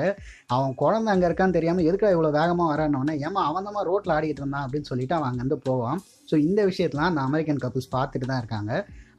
அவன் 0.56 0.75
குழந்தை 0.82 1.12
அங்கே 1.14 1.26
இருக்கான்னு 1.28 1.56
தெரியாமல் 1.58 1.88
எதுக்காக 1.88 2.14
இவ்வளோ 2.16 2.32
வேகமாக 2.38 2.68
வரானோடனே 2.72 3.14
ஏமா 3.28 3.42
அவன் 3.50 3.66
தான் 3.68 3.88
ரோட்டில் 3.90 4.14
ஆடிக்கிட்டு 4.16 4.44
இருந்தான் 4.44 4.64
அப்படின்னு 4.66 4.90
சொல்லிட்டு 4.92 5.16
அவன் 5.18 5.30
அங்கேருந்து 5.30 5.58
போவான். 5.68 6.00
ஸோ 6.30 6.37
இந்த 6.48 6.60
விஷயத்தெலாம் 6.70 7.10
அந்த 7.10 7.22
அமெரிக்கன் 7.28 7.62
கப்புள்ஸ் 7.64 7.94
பார்த்துட்டு 7.96 8.28
தான் 8.30 8.42
இருக்காங்க. 8.42 8.72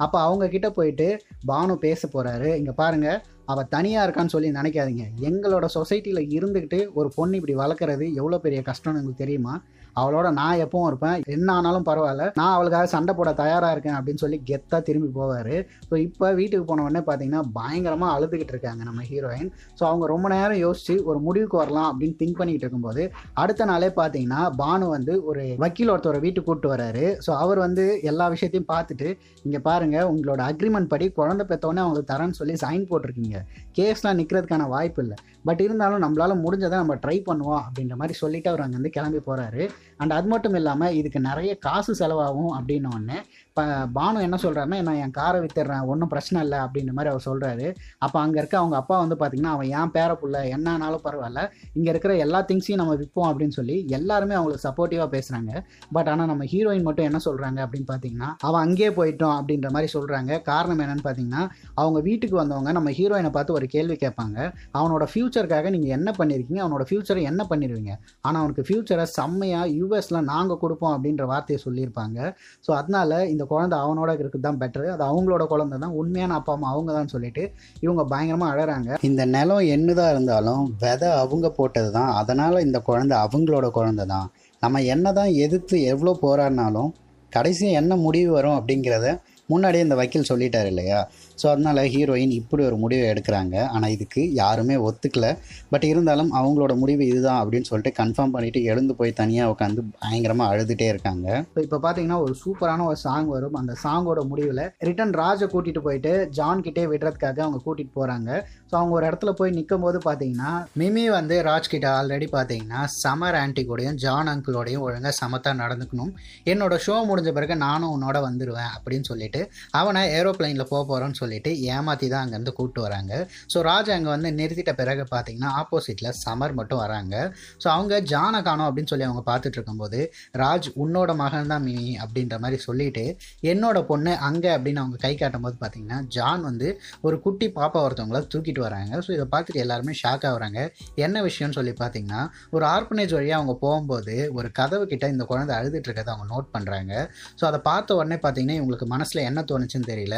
அப்போ 0.03 0.17
அவங்க 0.25 0.45
கிட்ட 0.53 0.67
போயிட்டு 0.75 1.07
பானு 1.49 1.73
பேச 1.85 2.01
போகிறாரு 2.13 2.49
இங்கே 2.59 2.73
பாருங்கள் 2.81 3.19
அவள் 3.51 3.69
தனியாக 3.73 4.05
இருக்கான்னு 4.05 4.33
சொல்லி 4.33 4.49
நினைக்காதீங்க. 4.59 5.05
எங்களோட 5.29 5.65
சொசைட்டியில் 5.77 6.21
இருந்துக்கிட்டு 6.37 6.79
ஒரு 6.99 7.09
பொண்ணு 7.17 7.37
இப்படி 7.39 7.55
வளர்க்குறது 7.63 8.05
எவ்வளோ 8.19 8.39
பெரிய 8.45 8.59
கஷ்டம்னு 8.69 8.99
உங்களுக்கு 9.01 9.23
தெரியுமா? 9.25 9.55
அவளோட 9.99 10.27
நான் 10.39 10.61
எப்பவும் 10.65 10.87
இருப்பேன். 10.91 11.17
என்ன 11.35 11.47
ஆனாலும் 11.57 11.87
பரவாயில்ல. 11.89 12.25
நான் 12.39 12.53
அவளுக்காக 12.55 12.89
சண்டை 12.95 13.13
போட 13.19 13.33
தயாராக 13.41 13.75
இருக்கேன் 13.75 13.97
அப்படின்னு 13.99 14.23
சொல்லி 14.23 14.39
கெத்தாக 14.49 14.81
திரும்பி 14.89 15.09
போவார். 15.19 15.53
ஸோ 15.89 15.95
இப்போ 16.07 16.27
வீட்டுக்கு 16.39 16.65
போன 16.71 16.83
உடனே 16.87 17.03
பார்த்தீங்கன்னா 17.09 17.43
பயங்கரமாக 17.57 18.15
அழுதுகிட்டு 18.15 18.53
இருக்காங்க 18.55 18.83
நம்ம 18.89 19.03
ஹீரோயின் 19.11 19.49
ஸோ 19.79 19.83
அவங்க 19.89 20.05
ரொம்ப 20.13 20.27
நேரம் 20.35 20.61
யோசிச்சு 20.65 20.95
ஒரு 21.09 21.19
முடிவுக்கு 21.27 21.57
வரலாம் 21.61 21.89
அப்படின்னு 21.91 22.17
திங்க் 22.21 22.39
பண்ணிக்கிட்டு 22.39 22.65
இருக்கும்போது 22.65 23.03
அடுத்த 23.43 23.67
நாளே 23.71 23.89
பார்த்தீங்கன்னா 23.99 24.41
பானு 24.61 24.85
வந்து 24.95 25.13
ஒரு 25.29 25.43
வக்கீல் 25.63 25.93
ஒருத்தரை 25.93 26.21
வீட்டுக்கு 26.25 26.47
கூப்பிட்டு 26.49 26.73
வராரு. 26.75 27.05
ஸோ 27.25 27.31
அவர் 27.43 27.59
வந்து 27.65 27.85
எல்லா 28.11 28.27
விஷயத்தையும் 28.35 28.69
பார்த்துட்டு 28.73 29.07
இங்கே 29.45 29.59
பாருங்கள் 29.67 30.07
உங்களோட 30.13 30.41
அக்ரிமெண்ட் 30.51 30.91
படி 30.93 31.05
குழந்தை 31.19 31.45
பெற்றவொடனே 31.51 31.83
அவங்களுக்கு 31.85 32.11
தரேன்னு 32.13 32.37
சொல்லி 32.39 32.55
சைன் 32.63 32.87
போட்டிருக்கீங்க. 32.91 33.37
கேஸ்லாம் 33.77 34.19
நிற்கிறதுக்கான 34.21 34.67
வாய்ப்பு 34.75 35.01
இல்லை. 35.05 35.17
பட் 35.46 35.62
இருந்தாலும் 35.62 36.03
நம்மளால் 36.03 36.41
முடிஞ்சதை 36.41 36.75
நம்ம 36.75 36.96
ட்ரை 36.96 37.17
பண்ணுவோம் 37.25 37.62
அப்படின்ற 37.65 37.96
மாதிரி 37.96 38.15
சொல்லிட்டு 38.17 38.50
அவர் 38.50 38.63
அங்கேருந்து 38.63 38.89
கிளம்பி 38.89 39.22
போகிறாரு 39.25 39.63
அண்ட் 39.98 40.13
அது 40.13 40.27
மட்டும் 40.27 40.53
இல்லாமல் 40.53 40.96
இதுக்கு 40.96 41.19
நிறைய 41.22 41.51
காசு 41.60 41.93
செலவாகும் 42.00 42.51
அப்படின்னோடனே 42.55 43.19
இப்போ 43.59 43.71
பானு 43.95 44.19
என்ன 44.25 44.37
சொல்கிறாருன்னா 44.43 44.77
நான் 44.87 44.99
என் 45.03 45.13
காரை 45.17 45.37
வித்துடுறேன் 45.43 45.87
ஒன்றும் 45.91 46.09
பிரச்சனை 46.11 46.39
இல்லை 46.45 46.59
அப்படின்ற 46.65 46.91
மாதிரி 46.97 47.09
அவர் 47.11 47.23
சொல்கிறாரு 47.25 47.65
அப்போ 48.05 48.17
அங்கே 48.21 48.37
இருக்க 48.41 48.55
அவங்க 48.59 48.75
அப்பா 48.79 48.95
வந்து 49.01 49.15
பார்த்திங்கன்னா 49.21 49.53
அவன் 49.55 49.71
ஏன் 49.79 49.91
பேர 49.95 50.11
புள்ள 50.21 50.37
என்னன்னாலும் 50.55 51.03
பரவாயில்ல 51.07 51.41
இங்கே 51.77 51.89
இருக்கிற 51.93 52.13
எல்லா 52.25 52.39
திங்ஸையும் 52.49 52.81
நம்ம 52.81 52.93
விற்போம் 53.01 53.27
அப்படின்னு 53.29 53.55
சொல்லி 53.57 53.75
எல்லாருமே 53.97 54.35
அவங்களுக்கு 54.37 54.65
சப்போர்ட்டிவாக 54.67 55.09
பேசுகிறாங்க 55.15 55.51
பட் 55.97 56.11
ஆனால் 56.13 56.29
நம்ம 56.31 56.45
ஹீரோயின் 56.53 56.85
மட்டும் 56.87 57.07
என்ன 57.09 57.21
சொல்கிறாங்க 57.27 57.59
அப்படின்னு 57.65 57.89
பார்த்தீங்கன்னா 57.91 58.29
அவன் 58.49 58.61
அங்கேயே 58.65 58.91
போயிட்டோம் 58.99 59.35
அப்படின்ற 59.39 59.69
மாதிரி 59.75 59.89
சொல்கிறாங்க 59.95 60.39
காரணம் 60.49 60.83
என்னன்னு 60.85 61.05
பார்த்தீங்கன்னா 61.07 61.43
அவங்க 61.81 62.01
வீட்டுக்கு 62.09 62.37
வந்தவங்க 62.41 62.73
நம்ம 62.79 62.93
ஹீரோயினை 62.99 63.33
பார்த்து 63.39 63.57
ஒரு 63.59 63.69
கேள்வி 63.75 63.97
கேட்பாங்க. 64.05 64.37
அவனோட 64.79 65.03
ஃப்யூச்சருக்காக 65.11 65.69
நீங்கள் 65.75 65.95
என்ன 65.97 66.09
பண்ணியிருக்கீங்க 66.19 66.63
அவனோட 66.65 66.85
ஃப்யூச்சரை 66.91 67.23
என்ன 67.33 67.41
பண்ணிடுவீங்க 67.51 67.91
ஆனால் 68.25 68.41
அவனுக்கு 68.43 68.67
ஃப்யூச்சரை 68.69 69.07
செம்மையாக 69.17 69.67
யூஎஸில் 69.79 70.21
நாங்கள் 70.31 70.61
கொடுப்போம் 70.63 70.95
அப்படின்ற 70.95 71.25
வார்த்தையை 71.33 71.61
சொல்லியிருப்பாங்க. 71.67 72.17
ஸோ 72.65 72.71
அதனால 72.79 73.11
இந்த 73.33 73.43
குழந்தை 73.51 73.77
அவனோட 73.83 74.09
இருக்கிறது 74.15 74.45
தான் 74.47 74.59
பெட்டரு 74.61 74.85
அது 74.95 75.03
அவங்களோட 75.09 75.43
குழந்தை 75.53 75.77
தான். 75.83 75.95
உண்மையான 76.01 76.37
அப்பா 76.39 76.53
அம்மா 76.55 76.69
அவங்க 76.73 76.91
தான் 76.97 77.11
சொல்லிட்டு 77.13 77.43
இவங்க 77.85 78.03
பயங்கரமாக 78.13 78.53
அழகிறாங்க 78.53 78.97
இந்த 79.09 79.25
நிலம் 79.35 79.65
என்னதான் 79.75 80.11
இருந்தாலும் 80.13 80.63
விதை 80.83 81.09
அவங்க 81.23 81.49
போட்டது 81.59 81.91
தான். 81.97 82.11
அதனால் 82.21 82.63
இந்த 82.67 82.79
குழந்தை 82.89 83.17
அவங்களோட 83.25 83.67
குழந்தை 83.79 84.05
தான். 84.13 84.27
நம்ம 84.63 84.81
என்ன 84.93 85.13
தான் 85.19 85.31
எதிர்த்து 85.45 85.75
எவ்வளோ 85.91 86.13
போராடினாலும் 86.25 86.91
கடைசியாக 87.31 87.79
என்ன 87.81 87.93
முடிவு 88.05 88.29
வரும் 88.37 88.57
அப்படிங்கிறத 88.59 89.07
முன்னாடியே 89.49 89.83
இந்த 89.85 89.95
வக்கீல் 89.99 90.29
சொல்லிட்டார் 90.29 90.67
இல்லையா? 90.71 90.97
ஸோ 91.41 91.46
அதனால் 91.53 91.81
ஹீரோயின் 91.96 92.34
இப்படி 92.39 92.63
ஒரு 92.69 92.77
முடிவை 92.84 93.05
எடுக்கிறாங்க. 93.13 93.55
ஆனால் 93.75 93.93
இதுக்கு 93.96 94.22
யாருமே 94.41 94.77
ஒத்துக்கல. 94.88 95.27
பட் 95.74 95.86
இருந்தாலும் 95.91 96.31
அவங்களோட 96.39 96.75
முடிவு 96.84 97.03
இதுதான் 97.12 97.39
அப்படின்னு 97.41 97.69
சொல்லிட்டு 97.72 97.93
கன்ஃபார்ம் 98.01 98.34
பண்ணிவிட்டு 98.36 98.62
எழுந்து 98.72 98.96
போய் 99.00 99.17
தனியாக 99.22 99.53
உட்காந்து 99.53 99.84
பயங்கரமாக 100.03 100.51
அழுதுகிட்டே 100.53 100.88
இருக்காங்க. 100.93 101.27
ஸோ 101.55 101.62
இப்போ 101.67 101.79
பார்த்தீங்கன்னா 101.86 102.19
ஒரு 102.25 102.36
சூப்பரான 102.43 102.86
ஒரு 102.91 103.00
சாங் 103.05 103.29
வரும். 103.36 103.58
அந்த 103.62 103.75
சாங்கோட 103.84 104.24
முடிவில் 104.31 104.63
ரிட்டன் 104.89 105.15
ராஜை 105.22 105.48
கூட்டிகிட்டு 105.53 105.86
போயிட்டு 105.88 106.13
ஜான் 106.39 106.65
கிட்டே 106.67 106.86
விடுறதுக்காக 106.93 107.41
அவங்க 107.46 107.62
கூட்டிகிட்டு 107.67 107.98
போகிறாங்க 108.00 108.29
ஸோ 108.69 108.75
அவங்க 108.79 108.93
ஒரு 108.98 109.05
இடத்துல 109.10 109.31
போய் 109.39 109.55
நிற்கும் 109.58 109.86
போது 109.86 109.98
பார்த்தீங்கன்னா 110.08 110.51
மிமி 110.79 111.03
வந்து 111.17 111.36
ராஜ் 111.48 111.72
கிட்ட 111.74 111.88
ஆல்ரெடி 112.00 112.29
பார்த்தீங்கன்னா 112.38 112.81
சமர் 113.01 113.38
ஆன்டி 113.41 113.65
ஜான் 114.05 114.29
அங்கிளோடையும் 114.34 114.84
ஒழுங்காக 114.88 115.13
சமத்தாக 115.22 115.55
நடந்துக்கணும். 115.62 116.12
என்னோட 116.51 116.75
ஷோ 116.86 116.96
முடிஞ்ச 117.10 117.29
பிறகு 117.38 117.55
நானும் 117.65 117.93
உன்னோட 117.96 118.17
வந்துடுவேன் 118.27 118.72
அப்படின்னு 118.75 119.08
சொல்லிட்டு 119.12 119.41
அவனை 119.79 120.01
ஏரோப்ளைனில் 120.17 120.69
போக 120.72 120.81
போகிறோன்னு 120.89 121.19
சொல்லிட்டு 121.29 121.51
ஏமாற்றி 121.74 122.07
தான் 122.12 122.24
அங்கேருந்து 122.24 122.53
கூப்பிட்டு 122.57 122.81
வராங்க. 122.86 123.13
ஸோ 123.53 123.57
ராஜா 123.69 123.91
அங்கே 123.98 124.09
வந்து 124.15 124.29
நிறுத்திட்ட 124.39 124.71
பிறகு 124.79 125.03
பார்த்தீங்கன்னா 125.13 125.50
ஆப்போசிட்டில் 125.62 126.09
சமர் 126.24 126.53
மட்டும் 126.59 126.81
வராங்க. 126.83 127.15
ஸோ 127.63 127.67
அவங்க 127.75 127.95
ஜானை 128.12 128.39
காணோம் 128.48 128.67
அப்படின்னு 128.69 128.91
சொல்லி 128.91 129.05
அவங்க 129.07 129.21
பார்த்துட்டு 129.29 129.57
இருக்கும்போது 129.59 130.00
ராஜ் 130.41 130.67
உன்னோட 130.83 131.12
மகன் 131.21 131.51
தான் 131.53 131.63
மினி 131.67 131.88
அப்படின்ற 132.03 132.36
மாதிரி 132.43 132.57
சொல்லிட்டு 132.67 133.03
என்னோட 133.51 133.77
பொண்ணு 133.91 134.12
அங்கே 134.29 134.51
அப்படின்னு 134.55 134.81
அவங்க 134.83 134.98
கை 135.05 135.13
காட்டும் 135.21 135.45
போது 135.45 135.57
பார்த்தீங்கன்னா 135.63 136.00
ஜான் 136.15 136.43
வந்து 136.50 136.67
ஒரு 137.07 137.15
குட்டி 137.25 137.50
பாப்பா 137.59 137.81
ஒருத்தவங்கள 137.88 138.21
தூக்கிட்டு 138.33 138.63
வராங்க. 138.67 138.93
ஸோ 139.05 139.12
இதை 139.17 139.27
பார்த்துட்டு 139.33 139.63
எல்லாருமே 139.65 139.95
ஷாக் 140.01 140.25
ஆகுறாங்க 140.31 140.59
என்ன 141.05 141.24
விஷயம்னு 141.27 141.57
சொல்லி 141.59 141.75
பார்த்தீங்கன்னா 141.83 142.21
ஒரு 142.55 142.67
ஆர்பனேஜ் 142.75 143.15
வழியாக 143.17 143.39
அவங்க 143.41 143.55
போகும்போது 143.65 144.15
ஒரு 144.39 144.50
கதவு 144.59 144.86
கிட்ட 144.93 145.07
இந்த 145.15 145.24
குழந்தை 145.31 145.53
அழுதுட்டு 145.59 145.89
இருக்கதை 145.89 146.12
அவங்க 146.15 146.27
நோட் 146.33 146.50
பண்ணுறாங்க 146.55 146.93
ஸோ 147.39 147.45
அதை 147.51 147.62
பார்த்த 147.69 148.00
உடனே 148.01 148.19
பார்த்தீங்கன்னா 148.25 148.57
இவங்களுக்கு 148.59 148.89
மனசில் 148.95 149.25
என்ன 149.29 149.43
தோணுச்சுன்னு 149.51 149.89
தெரியல. 149.93 150.17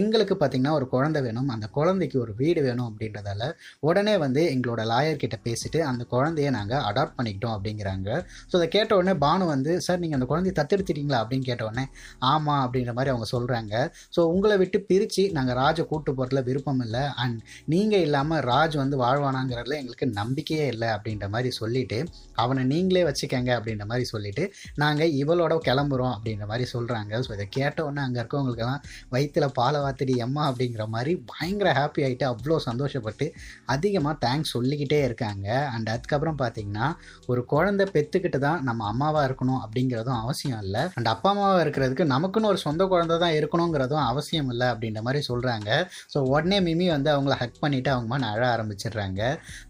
எங்களுக்கு 0.00 0.34
பார்த்தீங்கன்னா 0.52 0.78
ஒரு 0.78 0.86
குழந்தை 0.94 1.20
வேணும். 1.26 1.48
அந்த 1.54 1.66
குழந்தைக்கு 1.76 2.16
ஒரு 2.22 2.32
வீடு 2.40 2.60
வேணும் 2.66 2.86
அப்படின்றதால 2.88 3.42
உடனே 3.88 4.14
வந்து 4.24 4.42
எங்களோட 4.54 4.80
லாயர் 4.92 5.20
கிட்ட 5.22 5.36
பேசிட்டு 5.46 5.78
அந்த 5.90 6.02
குழந்தைய 6.14 6.48
நாங்கள் 6.56 6.82
அடாப்ட் 6.88 7.16
பண்ணிக்கிட்டோம் 7.18 7.54
அப்படிங்கிறாங்க. 7.56 8.08
ஸோ 8.50 8.54
அதை 8.58 8.66
கேட்ட 8.76 8.92
உடனே 8.98 9.14
பானு 9.24 9.44
வந்து 9.52 9.72
சார் 9.86 10.00
நீங்கள் 10.02 10.18
அந்த 10.18 10.28
குழந்தைய 10.32 10.54
தத்தெடுத்துட்டீங்களா? 10.58 11.20
அப்படின்னு 11.22 11.46
கேட்ட 11.48 11.62
உடனே 11.68 11.84
ஆமாம் 12.32 12.62
அப்படின்ற 12.64 12.92
மாதிரி 12.98 13.12
அவங்க 13.14 13.28
சொல்கிறாங்க 13.34 13.74
ஸோ 14.16 14.20
உங்களை 14.34 14.56
விட்டு 14.62 14.80
பிரித்து 14.90 15.24
நாங்கள் 15.38 15.58
ராஜை 15.62 15.84
கூட்டு 15.92 16.10
போகிறதுல 16.18 16.42
விருப்பம் 16.48 16.82
இல்லை. 16.86 17.04
அண்ட் 17.24 17.38
நீங்கள் 17.74 18.04
இல்லாமல் 18.06 18.42
ராஜ் 18.50 18.76
வந்து 18.82 18.98
வாழ்வானாங்கிறதுல 19.04 19.78
எங்களுக்கு 19.82 20.08
நம்பிக்கையே 20.20 20.66
இல்லை 20.74 20.90
அப்படின்ற 20.96 21.28
மாதிரி 21.36 21.52
சொல்லிட்டு 21.60 22.00
அவனை 22.42 22.62
நீங்களே 22.74 23.04
வச்சுக்கங்க 23.10 23.50
அப்படின்ற 23.58 23.86
மாதிரி 23.92 24.06
சொல்லிட்டு 24.14 24.44
நாங்கள் 24.84 25.14
இவளோட 25.22 25.52
கிளம்புறோம் 25.68 26.14
அப்படின்ற 26.16 26.44
மாதிரி 26.52 26.66
சொல்கிறாங்க 26.74 27.22
ஸோ 27.26 27.30
இதை 27.36 27.46
கேட்ட 27.58 27.78
உடனே 27.88 28.02
அங்கே 28.06 28.20
இருக்கவங்களுக்கெல்லாம் 28.22 28.82
வயிற்றுல 29.14 29.46
பாலை 29.58 29.80
வாத்திடி 29.84 30.14
எம்மா 30.26 30.41
அப்படிங்கிற 30.48 30.84
மாதிரி 30.94 31.12
பயங்கர 31.32 31.68
ஹாப்பி 31.78 32.00
ஆகிட்டு 32.06 32.26
அவ்வளோ 32.30 32.58
சந்தோஷப்பட்டு 32.68 33.26
அதிகமாக 33.74 34.14
தேங்க்ஸ் 34.24 34.52
சொல்லிக்கிட்டே 34.56 35.00
இருக்காங்க. 35.08 35.48
அண்ட் 35.74 35.88
அதுக்கப்புறம் 35.94 36.38
பார்த்தீங்கன்னா 36.42 36.86
ஒரு 37.32 37.42
குழந்தை 37.52 37.86
பெற்றுக்கிட்டு 37.96 38.40
தான் 38.46 38.60
நம்ம 38.68 38.86
அம்மாவாக 38.92 39.24
இருக்கணும் 39.28 39.60
அப்படிங்கிறதும் 39.64 40.18
அவசியம் 40.24 40.60
இல்லை. 40.64 40.82
அண்ட் 40.98 41.10
அப்பா 41.14 41.30
அம்மாவாக 41.34 41.64
இருக்கிறதுக்கு 41.64 42.06
நமக்குன்னு 42.14 42.50
ஒரு 42.52 42.60
சொந்த 42.66 42.82
குழந்தை 42.92 43.18
தான் 43.24 43.36
இருக்கணுங்கிறதும் 43.38 44.02
அவசியம் 44.10 44.50
இல்லை 44.54 44.68
அப்படின்ற 44.72 45.02
மாதிரி 45.08 45.22
சொல்கிறாங்க 45.30 45.70
ஸோ 46.14 46.18
உடனே 46.34 46.58
மிமி 46.68 46.86
வந்து 46.94 47.10
அவங்கள 47.14 47.36
ஹக் 47.42 47.60
பண்ணிவிட்டு 47.64 47.90
அவங்க 47.94 48.08
மன 48.14 48.28
அழ 48.34 48.42
ஆரம்பிச்சிடுறாங்க. 48.54 49.20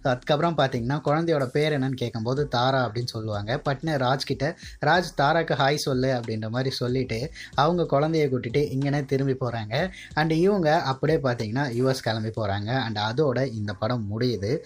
ஸோ 0.03 0.07
அதுக்கப்புறம் 0.13 0.57
பார்த்தீங்கன்னா 0.61 0.99
குழந்தையோட 1.09 1.45
பேர் 1.57 1.77
என்னன்னு 1.79 2.01
கேட்கும்போது 2.03 2.43
தாரா 2.57 2.81
அப்படின்னு 2.87 3.13
சொல்லுவாங்க. 3.17 3.51
பட்னு 3.67 3.93
ராஜ் 4.05 4.29
கிட்ட 4.31 4.47
ராஜ் 4.89 5.11
தாராக்கு 5.21 5.55
ஹாய் 5.63 5.85
சொல்லு 5.87 6.11
அப்படின்ற 6.19 6.49
மாதிரி 6.57 6.71
சொல்லிட்டு 6.81 7.19
அவங்க 7.63 7.83
குழந்தைய 7.95 8.25
கூட்டிகிட்டு 8.33 8.63
இங்கேனே 8.75 9.01
திரும்பி 9.13 9.35
போகிறாங்க 9.43 9.75
அண்ட் 10.21 10.33
இவங்க 10.45 10.62
அப்படியே 10.71 11.19
பார்த்தீங்கன்னா 11.19 11.65
யூஎஸ் 11.79 12.03
கிளம்பி 12.03 12.29
போகிறாங்க 12.29 12.71
அண்ட் 12.79 12.99
அதோட 12.99 13.53
இந்த 13.53 13.73
படம் 13.75 14.07
முடியுது. 14.13 14.65